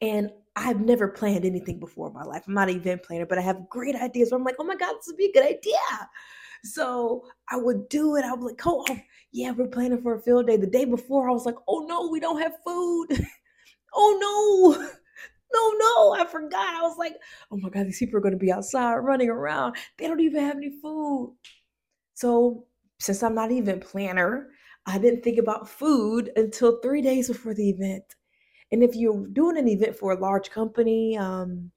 And 0.00 0.30
I've 0.56 0.80
never 0.80 1.08
planned 1.08 1.44
anything 1.44 1.78
before 1.78 2.08
in 2.08 2.14
my 2.14 2.22
life. 2.22 2.44
I'm 2.46 2.54
not 2.54 2.68
an 2.68 2.76
event 2.76 3.02
planner, 3.02 3.26
but 3.26 3.38
I 3.38 3.42
have 3.42 3.68
great 3.68 3.94
ideas 3.94 4.30
where 4.30 4.38
I'm 4.38 4.44
like, 4.44 4.56
oh 4.58 4.64
my 4.64 4.76
God, 4.76 4.94
this 4.94 5.06
would 5.06 5.16
be 5.16 5.26
a 5.26 5.32
good 5.32 5.44
idea. 5.44 6.08
So 6.64 7.24
I 7.48 7.56
would 7.56 7.88
do 7.88 8.16
it. 8.16 8.24
I 8.24 8.32
would 8.32 8.42
like, 8.42 8.66
oh, 8.66 8.84
oh 8.88 8.98
yeah, 9.32 9.52
we're 9.52 9.68
planning 9.68 10.02
for 10.02 10.14
a 10.14 10.20
field 10.20 10.46
day. 10.46 10.56
The 10.56 10.66
day 10.66 10.84
before, 10.84 11.28
I 11.28 11.32
was 11.32 11.46
like, 11.46 11.56
oh 11.68 11.86
no, 11.88 12.08
we 12.08 12.20
don't 12.20 12.40
have 12.40 12.52
food. 12.64 13.06
oh 13.94 14.76
no. 14.78 14.88
No, 15.52 15.72
no, 15.80 16.12
I 16.12 16.26
forgot. 16.26 16.76
I 16.76 16.82
was 16.82 16.96
like, 16.96 17.16
oh 17.50 17.56
my 17.56 17.70
God, 17.70 17.84
these 17.86 17.98
people 17.98 18.16
are 18.16 18.20
going 18.20 18.34
to 18.34 18.38
be 18.38 18.52
outside 18.52 18.94
running 18.98 19.28
around. 19.28 19.74
They 19.98 20.06
don't 20.06 20.20
even 20.20 20.44
have 20.44 20.56
any 20.56 20.70
food. 20.80 21.36
So 22.14 22.66
since 23.00 23.22
I'm 23.22 23.34
not 23.34 23.50
even 23.50 23.80
planner, 23.80 24.50
I 24.86 24.98
didn't 24.98 25.22
think 25.22 25.38
about 25.38 25.68
food 25.68 26.30
until 26.36 26.80
three 26.80 27.02
days 27.02 27.28
before 27.28 27.54
the 27.54 27.70
event. 27.70 28.04
And 28.72 28.82
if 28.82 28.94
you're 28.94 29.26
doing 29.28 29.58
an 29.58 29.68
event 29.68 29.96
for 29.96 30.12
a 30.12 30.20
large 30.20 30.50
company, 30.50 31.16
um, 31.16 31.70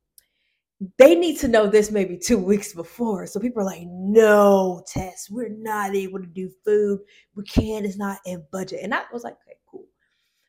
they 0.98 1.16
need 1.16 1.40
to 1.40 1.48
know 1.48 1.68
this 1.68 1.92
maybe 1.92 2.18
two 2.18 2.38
weeks 2.52 2.74
before. 2.74 3.26
So 3.26 3.40
people 3.40 3.62
are 3.62 3.66
like, 3.66 3.84
no, 3.86 4.84
Tess, 4.88 5.30
we're 5.30 5.50
not 5.50 5.96
able 5.96 6.20
to 6.20 6.28
do 6.28 6.52
food. 6.66 7.00
We 7.36 7.44
can't, 7.44 7.86
it's 7.86 7.98
not 7.98 8.20
in 8.26 8.46
budget. 8.52 8.82
And 8.84 8.94
I 8.94 9.04
was 9.12 9.24
like, 9.24 9.38
okay, 9.48 9.58
cool. 9.66 9.86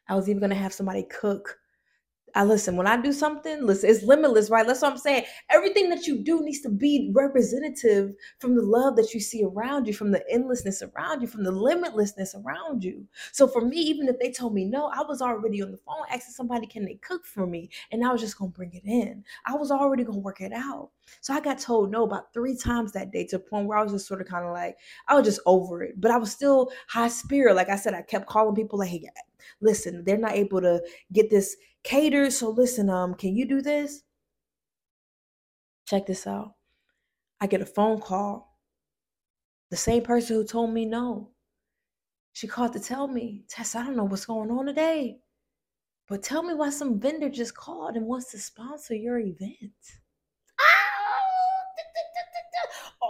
I 0.08 0.14
was 0.14 0.28
even 0.28 0.40
gonna 0.40 0.54
have 0.54 0.72
somebody 0.72 1.04
cook 1.04 1.56
I 2.34 2.42
listen, 2.44 2.76
when 2.76 2.88
I 2.88 3.00
do 3.00 3.12
something, 3.12 3.64
listen, 3.64 3.90
it's 3.90 4.02
limitless, 4.02 4.50
right? 4.50 4.66
That's 4.66 4.82
what 4.82 4.92
I'm 4.92 4.98
saying. 4.98 5.24
Everything 5.50 5.88
that 5.90 6.06
you 6.06 6.18
do 6.18 6.42
needs 6.42 6.60
to 6.62 6.68
be 6.68 7.12
representative 7.14 8.12
from 8.38 8.56
the 8.56 8.62
love 8.62 8.96
that 8.96 9.14
you 9.14 9.20
see 9.20 9.44
around 9.44 9.86
you, 9.86 9.94
from 9.94 10.10
the 10.10 10.24
endlessness 10.28 10.82
around 10.82 11.22
you, 11.22 11.28
from 11.28 11.44
the 11.44 11.52
limitlessness 11.52 12.34
around 12.34 12.82
you. 12.82 13.06
So 13.30 13.46
for 13.46 13.60
me, 13.60 13.76
even 13.76 14.08
if 14.08 14.18
they 14.18 14.32
told 14.32 14.52
me 14.52 14.64
no, 14.64 14.86
I 14.88 15.02
was 15.02 15.22
already 15.22 15.62
on 15.62 15.70
the 15.70 15.78
phone 15.78 16.04
asking 16.10 16.34
somebody, 16.34 16.66
can 16.66 16.84
they 16.84 16.94
cook 16.96 17.24
for 17.24 17.46
me? 17.46 17.70
And 17.92 18.04
I 18.04 18.10
was 18.10 18.20
just 18.20 18.36
gonna 18.36 18.50
bring 18.50 18.72
it 18.74 18.84
in. 18.84 19.22
I 19.46 19.54
was 19.54 19.70
already 19.70 20.02
gonna 20.02 20.18
work 20.18 20.40
it 20.40 20.52
out. 20.52 20.90
So 21.20 21.34
I 21.34 21.40
got 21.40 21.58
told 21.58 21.92
no 21.92 22.02
about 22.02 22.32
three 22.32 22.56
times 22.56 22.92
that 22.92 23.12
day 23.12 23.26
to 23.26 23.36
a 23.36 23.38
point 23.38 23.68
where 23.68 23.78
I 23.78 23.82
was 23.82 23.92
just 23.92 24.08
sort 24.08 24.20
of 24.20 24.26
kind 24.26 24.44
of 24.44 24.52
like, 24.52 24.76
I 25.06 25.14
was 25.14 25.24
just 25.24 25.40
over 25.46 25.82
it. 25.84 26.00
But 26.00 26.10
I 26.10 26.16
was 26.16 26.32
still 26.32 26.72
high 26.88 27.08
spirit. 27.08 27.54
Like 27.54 27.68
I 27.68 27.76
said, 27.76 27.94
I 27.94 28.02
kept 28.02 28.26
calling 28.26 28.56
people 28.56 28.78
like, 28.78 28.88
hey, 28.88 29.08
listen, 29.60 30.02
they're 30.04 30.18
not 30.18 30.32
able 30.32 30.60
to 30.60 30.82
get 31.12 31.30
this 31.30 31.56
catered. 31.84 32.32
So 32.32 32.50
listen, 32.50 32.90
um, 32.90 33.14
can 33.14 33.36
you 33.36 33.46
do 33.46 33.62
this? 33.62 34.02
Check 35.86 36.06
this 36.06 36.26
out. 36.26 36.54
I 37.40 37.46
get 37.46 37.60
a 37.60 37.66
phone 37.66 38.00
call. 38.00 38.58
The 39.70 39.76
same 39.76 40.02
person 40.02 40.36
who 40.36 40.44
told 40.44 40.72
me 40.72 40.84
no. 40.84 41.30
She 42.32 42.48
called 42.48 42.72
to 42.72 42.80
tell 42.80 43.06
me, 43.06 43.44
Tess, 43.48 43.76
I 43.76 43.84
don't 43.84 43.96
know 43.96 44.04
what's 44.04 44.26
going 44.26 44.50
on 44.50 44.66
today. 44.66 45.18
But 46.08 46.22
tell 46.22 46.42
me 46.42 46.54
why 46.54 46.70
some 46.70 46.98
vendor 47.00 47.28
just 47.28 47.54
called 47.54 47.96
and 47.96 48.06
wants 48.06 48.30
to 48.32 48.38
sponsor 48.38 48.94
your 48.94 49.18
event 49.18 49.72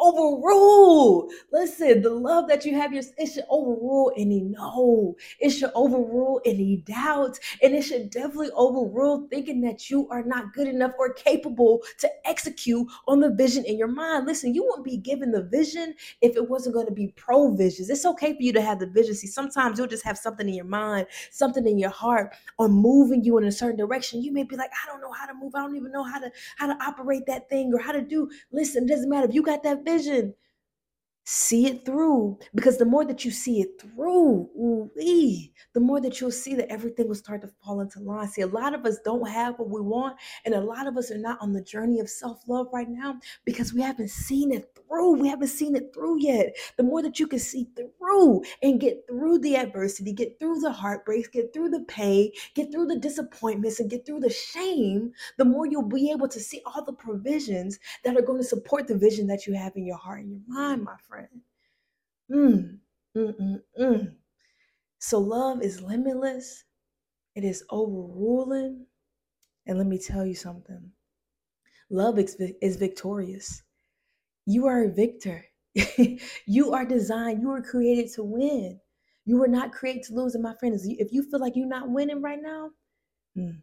overrule. 0.01 1.31
Listen, 1.53 2.03
the 2.03 2.11
love 2.11 2.49
that 2.49 2.65
you 2.65 2.75
have, 2.75 2.93
your 2.93 3.03
it 3.19 3.27
should 3.27 3.45
overrule 3.49 4.13
any 4.17 4.41
no. 4.41 5.17
It 5.41 5.51
should 5.51 5.71
overrule 5.75 6.41
any 6.45 6.79
doubts, 6.79 7.41
and 7.63 7.75
it 7.75 7.83
should 7.83 8.11
definitely 8.11 8.51
overrule 8.55 9.27
thinking 9.31 9.61
that 9.63 9.91
you 9.91 10.09
are 10.11 10.23
not 10.23 10.53
good 10.53 10.69
enough 10.69 10.93
or 10.99 11.13
capable 11.13 11.83
to 11.99 12.11
execute 12.27 12.87
on 13.07 13.21
the 13.21 13.31
vision 13.31 13.65
in 13.65 13.79
your 13.79 13.89
mind. 13.89 14.27
Listen, 14.27 14.55
you 14.55 14.65
wouldn't 14.65 14.85
be 14.85 14.97
given 14.97 15.31
the 15.31 15.43
vision 15.43 15.95
if 16.21 16.37
it 16.37 16.49
wasn't 16.49 16.75
going 16.75 16.87
to 16.87 16.93
be 16.93 17.09
provisions. 17.17 17.91
It's 17.91 18.07
okay 18.07 18.35
for 18.35 18.43
you 18.43 18.53
to 18.53 18.63
have 18.63 18.79
the 18.79 18.87
vision. 18.87 19.15
See, 19.15 19.27
sometimes 19.27 19.79
you'll 19.79 19.89
just 19.89 20.05
have 20.05 20.19
something 20.19 20.49
in 20.49 20.55
your 20.55 20.65
mind, 20.65 21.07
something 21.31 21.67
in 21.67 21.79
your 21.79 21.91
heart, 21.91 22.35
or 22.59 22.69
moving 22.69 23.25
you 23.25 23.39
in 23.39 23.45
a 23.45 23.53
certain 23.53 23.77
direction. 23.77 24.23
You 24.23 24.33
may 24.33 24.45
be 24.45 24.57
like, 24.57 24.71
I 24.71 24.91
don't 24.91 25.01
know 25.01 25.13
how 25.13 25.27
to 25.27 25.35
move. 25.35 25.55
I 25.55 25.61
don't 25.61 25.77
even 25.77 25.93
know 25.93 26.05
how 26.05 26.19
to 26.19 26.31
how 26.57 26.67
to 26.67 26.85
operate 26.85 27.27
that 27.27 27.49
thing 27.49 27.73
or 27.73 27.79
how 27.81 27.93
to 27.93 28.03
do. 28.03 28.31
Listen, 28.53 28.85
it 28.85 28.89
doesn't 28.89 29.09
matter 29.09 29.29
if 29.29 29.35
you 29.35 29.43
got 29.43 29.63
that 29.63 29.84
vision 29.85 30.35
see 31.25 31.67
it 31.67 31.85
through. 31.85 32.39
Because 32.55 32.79
the 32.79 32.85
more 32.85 33.05
that 33.05 33.25
you 33.25 33.31
see 33.31 33.61
it 33.61 33.81
through 33.81 34.49
ooh-wee, 34.59 35.53
the 35.73 35.81
more 35.81 36.01
that 36.01 36.21
you'll 36.21 36.31
see 36.31 36.55
that 36.55 36.71
everything 36.71 37.09
will 37.09 37.15
start 37.15 37.43
to 37.43 37.49
fall 37.65 37.81
into 37.81 38.01
line. 38.01 38.29
See 38.29 38.43
a 38.43 38.47
lot 38.47 38.75
of 38.75 38.85
us 38.85 38.99
don't 39.05 39.29
have 39.29 39.59
what 39.59 39.71
we 39.71 39.81
want 39.81 40.17
and 40.45 40.55
a 40.55 40.61
lot 40.61 40.87
of 40.87 40.97
us 40.97 41.11
are 41.11 41.19
not 41.19 41.39
on 41.41 41.53
the 41.53 41.63
journey 41.63 42.01
of 42.01 42.09
self-love 42.09 42.69
right 42.73 42.89
now 42.89 43.19
because 43.45 43.73
we 43.73 43.81
haven't 43.83 44.11
seen 44.11 44.53
it 44.53 44.71
through. 44.77 45.15
We 45.15 45.29
haven't 45.29 45.49
seen 45.49 45.77
it 45.77 45.93
through 45.95 46.21
yet. 46.21 46.55
The 46.77 46.83
more 46.83 47.03
that 47.03 47.19
you 47.19 47.27
can 47.27 47.39
see 47.39 47.69
through 47.77 48.43
and 48.63 48.81
get 48.81 49.05
through 49.09 49.39
the 49.39 49.57
adversity 49.57 50.13
get 50.13 50.39
through 50.39 50.61
the 50.61 50.71
heartbreaks 50.71 51.29
get 51.29 51.53
through 51.53 51.69
the 51.71 51.85
pain 51.89 52.31
get 52.55 52.71
through 52.71 52.87
the 52.87 52.99
disappointments 52.99 53.81
and 53.81 53.91
get 53.91 54.05
through 54.05 54.21
the 54.21 54.31
shame 54.31 55.13
the 55.39 55.45
more 55.45 55.67
you'll 55.67 55.83
be 55.83 56.11
able 56.11 56.29
to 56.29 56.41
see 56.41 56.61
all 56.67 56.85
the 56.85 56.93
provisions 56.93 57.79
that 58.05 58.17
are 58.17 58.23
going 58.23 58.39
to 58.41 58.47
support 58.47 58.87
the 58.87 58.97
vision 58.97 59.27
that 59.27 59.47
you 59.47 59.55
have 59.55 59.75
in 59.77 59.87
your 59.87 59.97
heart 59.97 60.21
and 60.21 60.31
your 60.31 60.41
mind 60.47 60.83
my 60.83 60.97
friend 61.09 61.14
friend. 61.15 61.29
Mm, 62.31 62.79
mm, 63.17 63.41
mm, 63.41 63.61
mm. 63.81 64.13
So 64.99 65.19
love 65.19 65.63
is 65.63 65.81
limitless. 65.81 66.65
It 67.35 67.45
is 67.45 67.65
overruling. 67.71 68.87
And 69.67 69.79
let 69.79 69.87
me 69.87 69.99
tell 69.99 70.27
you 70.27 70.35
something 70.35 70.91
love 71.91 72.19
is, 72.19 72.37
is 72.61 72.77
victorious. 72.77 73.63
You 74.47 74.67
are 74.67 74.85
a 74.85 74.93
victor. 74.93 75.45
you 76.47 76.73
are 76.73 76.85
designed, 76.85 77.43
you 77.43 77.49
were 77.49 77.63
created 77.63 78.13
to 78.15 78.25
win. 78.25 78.81
You 79.27 79.39
were 79.39 79.49
not 79.49 79.73
created 79.73 80.05
to 80.05 80.15
lose. 80.15 80.35
And 80.35 80.43
my 80.43 80.55
friends, 80.59 80.87
if 80.87 81.13
you 81.13 81.23
feel 81.23 81.41
like 81.41 81.57
you're 81.57 81.67
not 81.67 81.91
winning 81.91 82.23
right 82.23 82.41
now, 82.43 82.71
mm, 83.37 83.59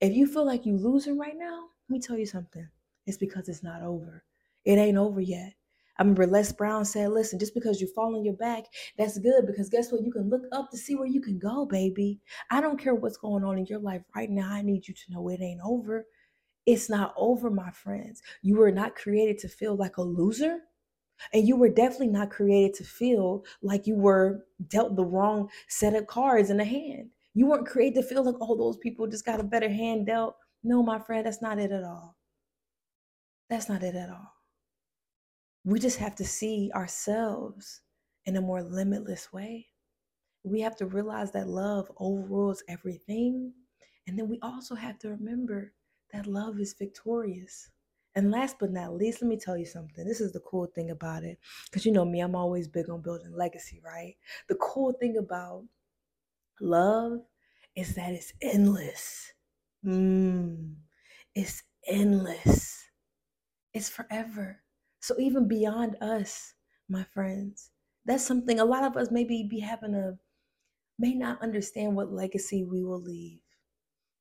if 0.00 0.14
you 0.14 0.26
feel 0.26 0.44
like 0.46 0.66
you're 0.66 0.78
losing 0.78 1.18
right 1.18 1.36
now, 1.36 1.68
let 1.88 1.94
me 1.94 2.00
tell 2.00 2.18
you 2.18 2.26
something. 2.26 2.68
It's 3.06 3.18
because 3.18 3.48
it's 3.48 3.62
not 3.62 3.82
over. 3.82 4.24
It 4.64 4.78
ain't 4.78 4.98
over 4.98 5.20
yet. 5.20 5.54
I 5.98 6.02
remember 6.02 6.26
Les 6.26 6.52
Brown 6.52 6.84
said, 6.84 7.10
listen, 7.10 7.38
just 7.38 7.54
because 7.54 7.80
you 7.80 7.86
fall 7.86 8.16
on 8.16 8.24
your 8.24 8.34
back, 8.34 8.64
that's 8.98 9.18
good 9.18 9.46
because 9.46 9.68
guess 9.68 9.92
what? 9.92 10.02
You 10.02 10.10
can 10.10 10.28
look 10.28 10.42
up 10.52 10.70
to 10.70 10.76
see 10.76 10.96
where 10.96 11.06
you 11.06 11.20
can 11.20 11.38
go, 11.38 11.66
baby. 11.66 12.20
I 12.50 12.60
don't 12.60 12.80
care 12.80 12.94
what's 12.94 13.16
going 13.16 13.44
on 13.44 13.58
in 13.58 13.66
your 13.66 13.78
life 13.78 14.02
right 14.14 14.30
now. 14.30 14.50
I 14.50 14.62
need 14.62 14.88
you 14.88 14.94
to 14.94 15.12
know 15.12 15.28
it 15.28 15.40
ain't 15.40 15.60
over. 15.64 16.06
It's 16.66 16.90
not 16.90 17.14
over, 17.16 17.50
my 17.50 17.70
friends. 17.70 18.22
You 18.42 18.56
were 18.56 18.72
not 18.72 18.96
created 18.96 19.38
to 19.40 19.48
feel 19.48 19.76
like 19.76 19.98
a 19.98 20.02
loser. 20.02 20.60
And 21.32 21.46
you 21.46 21.56
were 21.56 21.68
definitely 21.68 22.08
not 22.08 22.30
created 22.30 22.74
to 22.74 22.84
feel 22.84 23.44
like 23.62 23.86
you 23.86 23.94
were 23.94 24.46
dealt 24.68 24.96
the 24.96 25.04
wrong 25.04 25.48
set 25.68 25.94
of 25.94 26.08
cards 26.08 26.50
in 26.50 26.56
the 26.56 26.64
hand. 26.64 27.10
You 27.34 27.46
weren't 27.46 27.66
created 27.66 28.02
to 28.02 28.08
feel 28.08 28.24
like, 28.24 28.34
oh, 28.40 28.56
those 28.56 28.78
people 28.78 29.06
just 29.06 29.24
got 29.24 29.40
a 29.40 29.44
better 29.44 29.68
hand 29.68 30.06
dealt. 30.06 30.36
No, 30.64 30.82
my 30.82 30.98
friend, 30.98 31.24
that's 31.26 31.42
not 31.42 31.58
it 31.58 31.70
at 31.70 31.84
all. 31.84 32.16
That's 33.48 33.68
not 33.68 33.82
it 33.82 33.94
at 33.94 34.10
all. 34.10 34.33
We 35.64 35.78
just 35.78 35.98
have 35.98 36.14
to 36.16 36.24
see 36.24 36.70
ourselves 36.74 37.80
in 38.26 38.36
a 38.36 38.40
more 38.40 38.62
limitless 38.62 39.32
way. 39.32 39.68
We 40.44 40.60
have 40.60 40.76
to 40.76 40.86
realize 40.86 41.32
that 41.32 41.48
love 41.48 41.90
overrules 41.98 42.62
everything. 42.68 43.52
And 44.06 44.18
then 44.18 44.28
we 44.28 44.38
also 44.42 44.74
have 44.74 44.98
to 45.00 45.08
remember 45.10 45.72
that 46.12 46.26
love 46.26 46.60
is 46.60 46.74
victorious. 46.74 47.70
And 48.14 48.30
last 48.30 48.58
but 48.60 48.70
not 48.70 48.94
least, 48.94 49.22
let 49.22 49.28
me 49.28 49.36
tell 49.36 49.56
you 49.56 49.66
something. 49.66 50.06
This 50.06 50.20
is 50.20 50.32
the 50.32 50.40
cool 50.40 50.66
thing 50.66 50.90
about 50.90 51.24
it. 51.24 51.38
Because 51.64 51.84
you 51.86 51.92
know 51.92 52.04
me, 52.04 52.20
I'm 52.20 52.36
always 52.36 52.68
big 52.68 52.88
on 52.90 53.02
building 53.02 53.34
legacy, 53.34 53.80
right? 53.84 54.16
The 54.48 54.56
cool 54.56 54.92
thing 54.92 55.16
about 55.16 55.64
love 56.60 57.20
is 57.76 57.94
that 57.94 58.12
it's 58.12 58.32
endless. 58.42 59.32
Mm, 59.84 60.74
it's 61.34 61.62
endless. 61.86 62.84
It's 63.74 63.88
forever. 63.90 64.63
So 65.04 65.14
even 65.18 65.46
beyond 65.46 65.98
us, 66.00 66.54
my 66.88 67.04
friends, 67.12 67.70
that's 68.06 68.24
something 68.24 68.58
a 68.58 68.64
lot 68.64 68.84
of 68.84 68.96
us 68.96 69.10
maybe 69.10 69.42
be 69.42 69.60
having 69.60 69.94
a 69.94 70.14
may 70.98 71.12
not 71.12 71.42
understand 71.42 71.94
what 71.94 72.10
legacy 72.10 72.64
we 72.64 72.82
will 72.82 73.02
leave. 73.02 73.40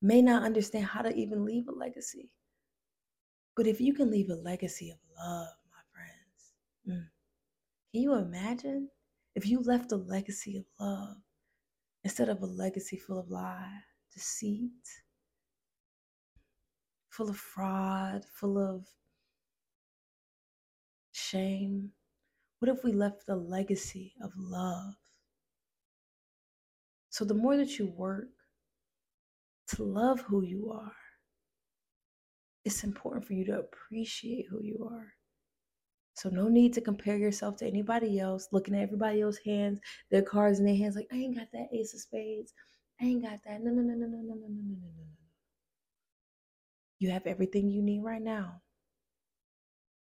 May 0.01 0.21
not 0.21 0.43
understand 0.43 0.87
how 0.87 1.03
to 1.03 1.15
even 1.15 1.45
leave 1.45 1.69
a 1.69 1.71
legacy. 1.71 2.31
But 3.55 3.65
if 3.65 3.79
you 3.79 3.93
can 3.93 4.11
leave 4.11 4.29
a 4.29 4.35
legacy 4.35 4.91
of 4.91 4.97
love, 5.17 5.53
my 5.71 5.83
friends, 5.93 6.51
mm, 6.85 7.07
can 7.93 8.01
you 8.01 8.15
imagine 8.15 8.89
if 9.35 9.47
you 9.47 9.61
left 9.61 9.93
a 9.93 9.95
legacy 9.95 10.57
of 10.57 10.65
love 10.81 11.15
instead 12.03 12.27
of 12.27 12.41
a 12.41 12.45
legacy 12.45 12.97
full 12.97 13.19
of 13.19 13.29
lie, 13.29 13.83
deceit, 14.13 14.83
full 17.07 17.29
of 17.29 17.37
fraud, 17.37 18.25
full 18.33 18.57
of 18.57 18.85
shame? 21.33 21.89
What 22.59 22.69
if 22.69 22.83
we 22.83 22.93
left 22.93 23.23
a 23.27 23.35
legacy 23.35 24.13
of 24.23 24.31
love? 24.37 24.93
So, 27.09 27.25
the 27.25 27.33
more 27.33 27.57
that 27.57 27.77
you 27.77 27.87
work 27.87 28.29
to 29.69 29.83
love 29.83 30.21
who 30.21 30.43
you 30.43 30.71
are, 30.71 30.93
it's 32.65 32.83
important 32.83 33.25
for 33.25 33.33
you 33.33 33.45
to 33.45 33.59
appreciate 33.59 34.45
who 34.49 34.61
you 34.63 34.87
are. 34.89 35.13
So 36.15 36.29
no 36.29 36.47
need 36.47 36.73
to 36.73 36.81
compare 36.81 37.17
yourself 37.17 37.57
to 37.57 37.65
anybody 37.65 38.19
else, 38.19 38.48
looking 38.51 38.75
at 38.75 38.83
everybody 38.83 39.22
else's 39.22 39.43
hands, 39.43 39.79
their 40.11 40.22
cards 40.22 40.59
in 40.59 40.65
their 40.65 40.75
hands, 40.75 40.96
like, 40.96 41.07
I 41.11 41.15
ain't 41.15 41.35
got 41.35 41.48
that 41.53 41.69
ace 41.74 41.93
of 41.96 42.01
spades. 42.01 42.53
I 43.01 43.05
ain't 43.05 43.24
got 43.24 43.39
that. 43.46 43.63
No, 43.63 43.72
no, 43.72 43.81
no, 43.81 43.96
no, 43.96 44.05
no, 44.05 44.17
no, 44.17 44.22
no, 44.22 44.35
no, 44.35 44.48
no, 44.48 44.48
no, 44.48 44.87
no. 44.96 45.03
You 47.00 47.09
have 47.09 47.25
everything 47.25 47.69
you 47.69 47.81
need 47.81 48.03
right 48.03 48.22
now 48.22 48.61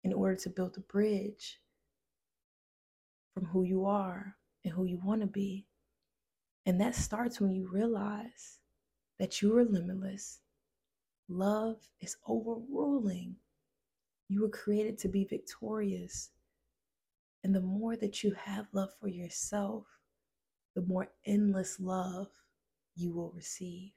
in 0.05 0.13
order 0.13 0.37
to 0.37 0.51
build 0.51 0.77
a 0.77 0.81
bridge 0.81 1.61
from 3.35 3.47
who 3.47 3.63
you 3.63 3.85
are 3.85 4.37
and 4.65 4.73
who 4.73 4.85
you 4.85 4.99
want 5.05 5.21
to 5.21 5.27
be. 5.27 5.67
And 6.67 6.81
that 6.81 6.95
starts 6.95 7.41
when 7.41 7.53
you 7.53 7.69
realize 7.71 8.59
that 9.19 9.43
you 9.43 9.57
are 9.57 9.65
limitless 9.65 10.41
Love 11.31 11.77
is 12.01 12.17
overruling. 12.27 13.37
You 14.29 14.43
were 14.43 14.49
created 14.49 14.99
to 14.99 15.09
be 15.09 15.25
victorious. 15.25 16.31
And 17.45 17.55
the 17.55 17.61
more 17.61 17.95
that 17.97 18.25
you 18.25 18.33
have 18.33 18.67
love 18.73 18.91
for 19.01 19.07
yourself, 19.07 19.87
the 20.75 20.83
more 20.83 21.07
endless 21.25 21.79
love 21.79 22.27
you 22.97 23.13
will 23.13 23.31
receive. 23.31 23.93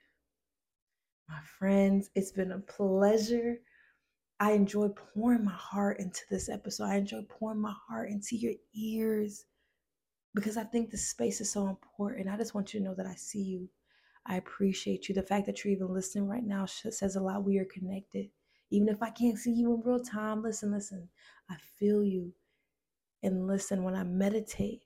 My 1.28 1.40
friends, 1.58 2.12
it's 2.14 2.32
been 2.32 2.52
a 2.52 2.60
pleasure. 2.60 3.58
I 4.44 4.52
enjoy 4.52 4.90
pouring 4.90 5.46
my 5.46 5.54
heart 5.54 6.02
into 6.02 6.20
this 6.30 6.50
episode. 6.50 6.84
I 6.84 6.96
enjoy 6.96 7.22
pouring 7.30 7.62
my 7.62 7.74
heart 7.88 8.10
into 8.10 8.36
your 8.36 8.52
ears 8.76 9.46
because 10.36 10.58
I 10.58 10.66
think 10.66 10.92
this 10.92 11.08
space 11.08 11.40
is 11.40 11.50
so 11.50 11.70
important. 11.70 12.28
I 12.28 12.36
just 12.36 12.54
want 12.54 12.74
you 12.74 12.82
to 12.82 12.86
know 12.86 12.94
that 12.94 13.06
I 13.06 13.16
see 13.16 13.42
you. 13.42 13.70
I 14.26 14.36
appreciate 14.36 15.08
you. 15.08 15.16
The 15.16 15.24
fact 15.24 15.46
that 15.46 15.64
you're 15.64 15.74
even 15.74 15.94
listening 15.94 16.28
right 16.28 16.44
now 16.44 16.66
says 16.66 17.16
a 17.16 17.22
lot. 17.22 17.46
We 17.46 17.58
are 17.58 17.68
connected. 17.74 18.32
Even 18.70 18.90
if 18.90 19.02
I 19.02 19.12
can't 19.12 19.38
see 19.38 19.54
you 19.54 19.76
in 19.76 19.82
real 19.82 20.04
time, 20.04 20.44
listen, 20.44 20.74
listen. 20.74 21.08
I 21.50 21.56
feel 21.80 22.04
you. 22.04 22.34
And 23.24 23.48
listen, 23.48 23.82
when 23.82 23.96
I 23.96 24.04
meditate, 24.04 24.82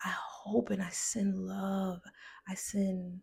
I 0.00 0.14
hope 0.14 0.70
and 0.70 0.80
I 0.80 0.90
send 0.90 1.36
love. 1.36 2.02
I 2.48 2.54
send 2.54 3.18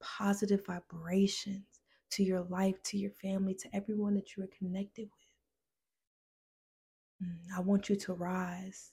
positive 0.00 0.64
vibrations 0.64 1.75
to 2.10 2.22
your 2.22 2.42
life, 2.42 2.82
to 2.84 2.98
your 2.98 3.10
family, 3.10 3.54
to 3.54 3.68
everyone 3.74 4.14
that 4.14 4.36
you 4.36 4.44
are 4.44 4.58
connected 4.58 5.08
with. 7.20 7.28
Mm, 7.28 7.56
I 7.56 7.60
want 7.60 7.88
you 7.88 7.96
to 7.96 8.12
rise. 8.12 8.92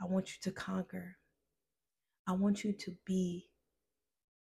I 0.00 0.06
want 0.06 0.30
you 0.30 0.36
to 0.42 0.50
conquer. 0.52 1.16
I 2.26 2.32
want 2.32 2.64
you 2.64 2.72
to 2.72 2.96
be 3.04 3.50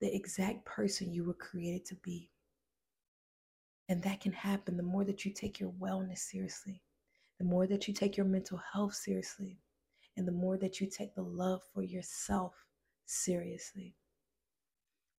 the 0.01 0.13
exact 0.13 0.65
person 0.65 1.13
you 1.13 1.23
were 1.23 1.33
created 1.33 1.85
to 1.85 1.95
be. 1.95 2.29
And 3.89 4.03
that 4.03 4.19
can 4.19 4.33
happen 4.33 4.75
the 4.75 4.83
more 4.83 5.05
that 5.05 5.25
you 5.25 5.31
take 5.31 5.59
your 5.59 5.71
wellness 5.71 6.19
seriously, 6.19 6.81
the 7.37 7.45
more 7.45 7.67
that 7.67 7.87
you 7.87 7.93
take 7.93 8.17
your 8.17 8.25
mental 8.25 8.59
health 8.73 8.93
seriously, 8.93 9.59
and 10.17 10.27
the 10.27 10.31
more 10.31 10.57
that 10.57 10.81
you 10.81 10.87
take 10.87 11.15
the 11.15 11.21
love 11.21 11.61
for 11.73 11.83
yourself 11.83 12.53
seriously. 13.05 13.95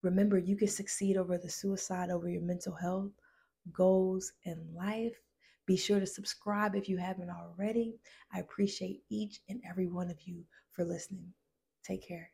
Remember, 0.02 0.38
you 0.38 0.56
can 0.56 0.68
succeed 0.68 1.16
over 1.16 1.38
the 1.38 1.50
suicide, 1.50 2.10
over 2.10 2.28
your 2.28 2.42
mental 2.42 2.74
health, 2.74 3.12
goals, 3.72 4.32
and 4.44 4.74
life. 4.74 5.16
Be 5.66 5.76
sure 5.76 6.00
to 6.00 6.06
subscribe 6.06 6.74
if 6.74 6.88
you 6.88 6.96
haven't 6.96 7.30
already. 7.30 7.98
I 8.32 8.40
appreciate 8.40 9.02
each 9.10 9.40
and 9.48 9.60
every 9.68 9.86
one 9.86 10.10
of 10.10 10.16
you 10.22 10.44
for 10.70 10.84
listening. 10.84 11.32
Take 11.84 12.06
care. 12.06 12.30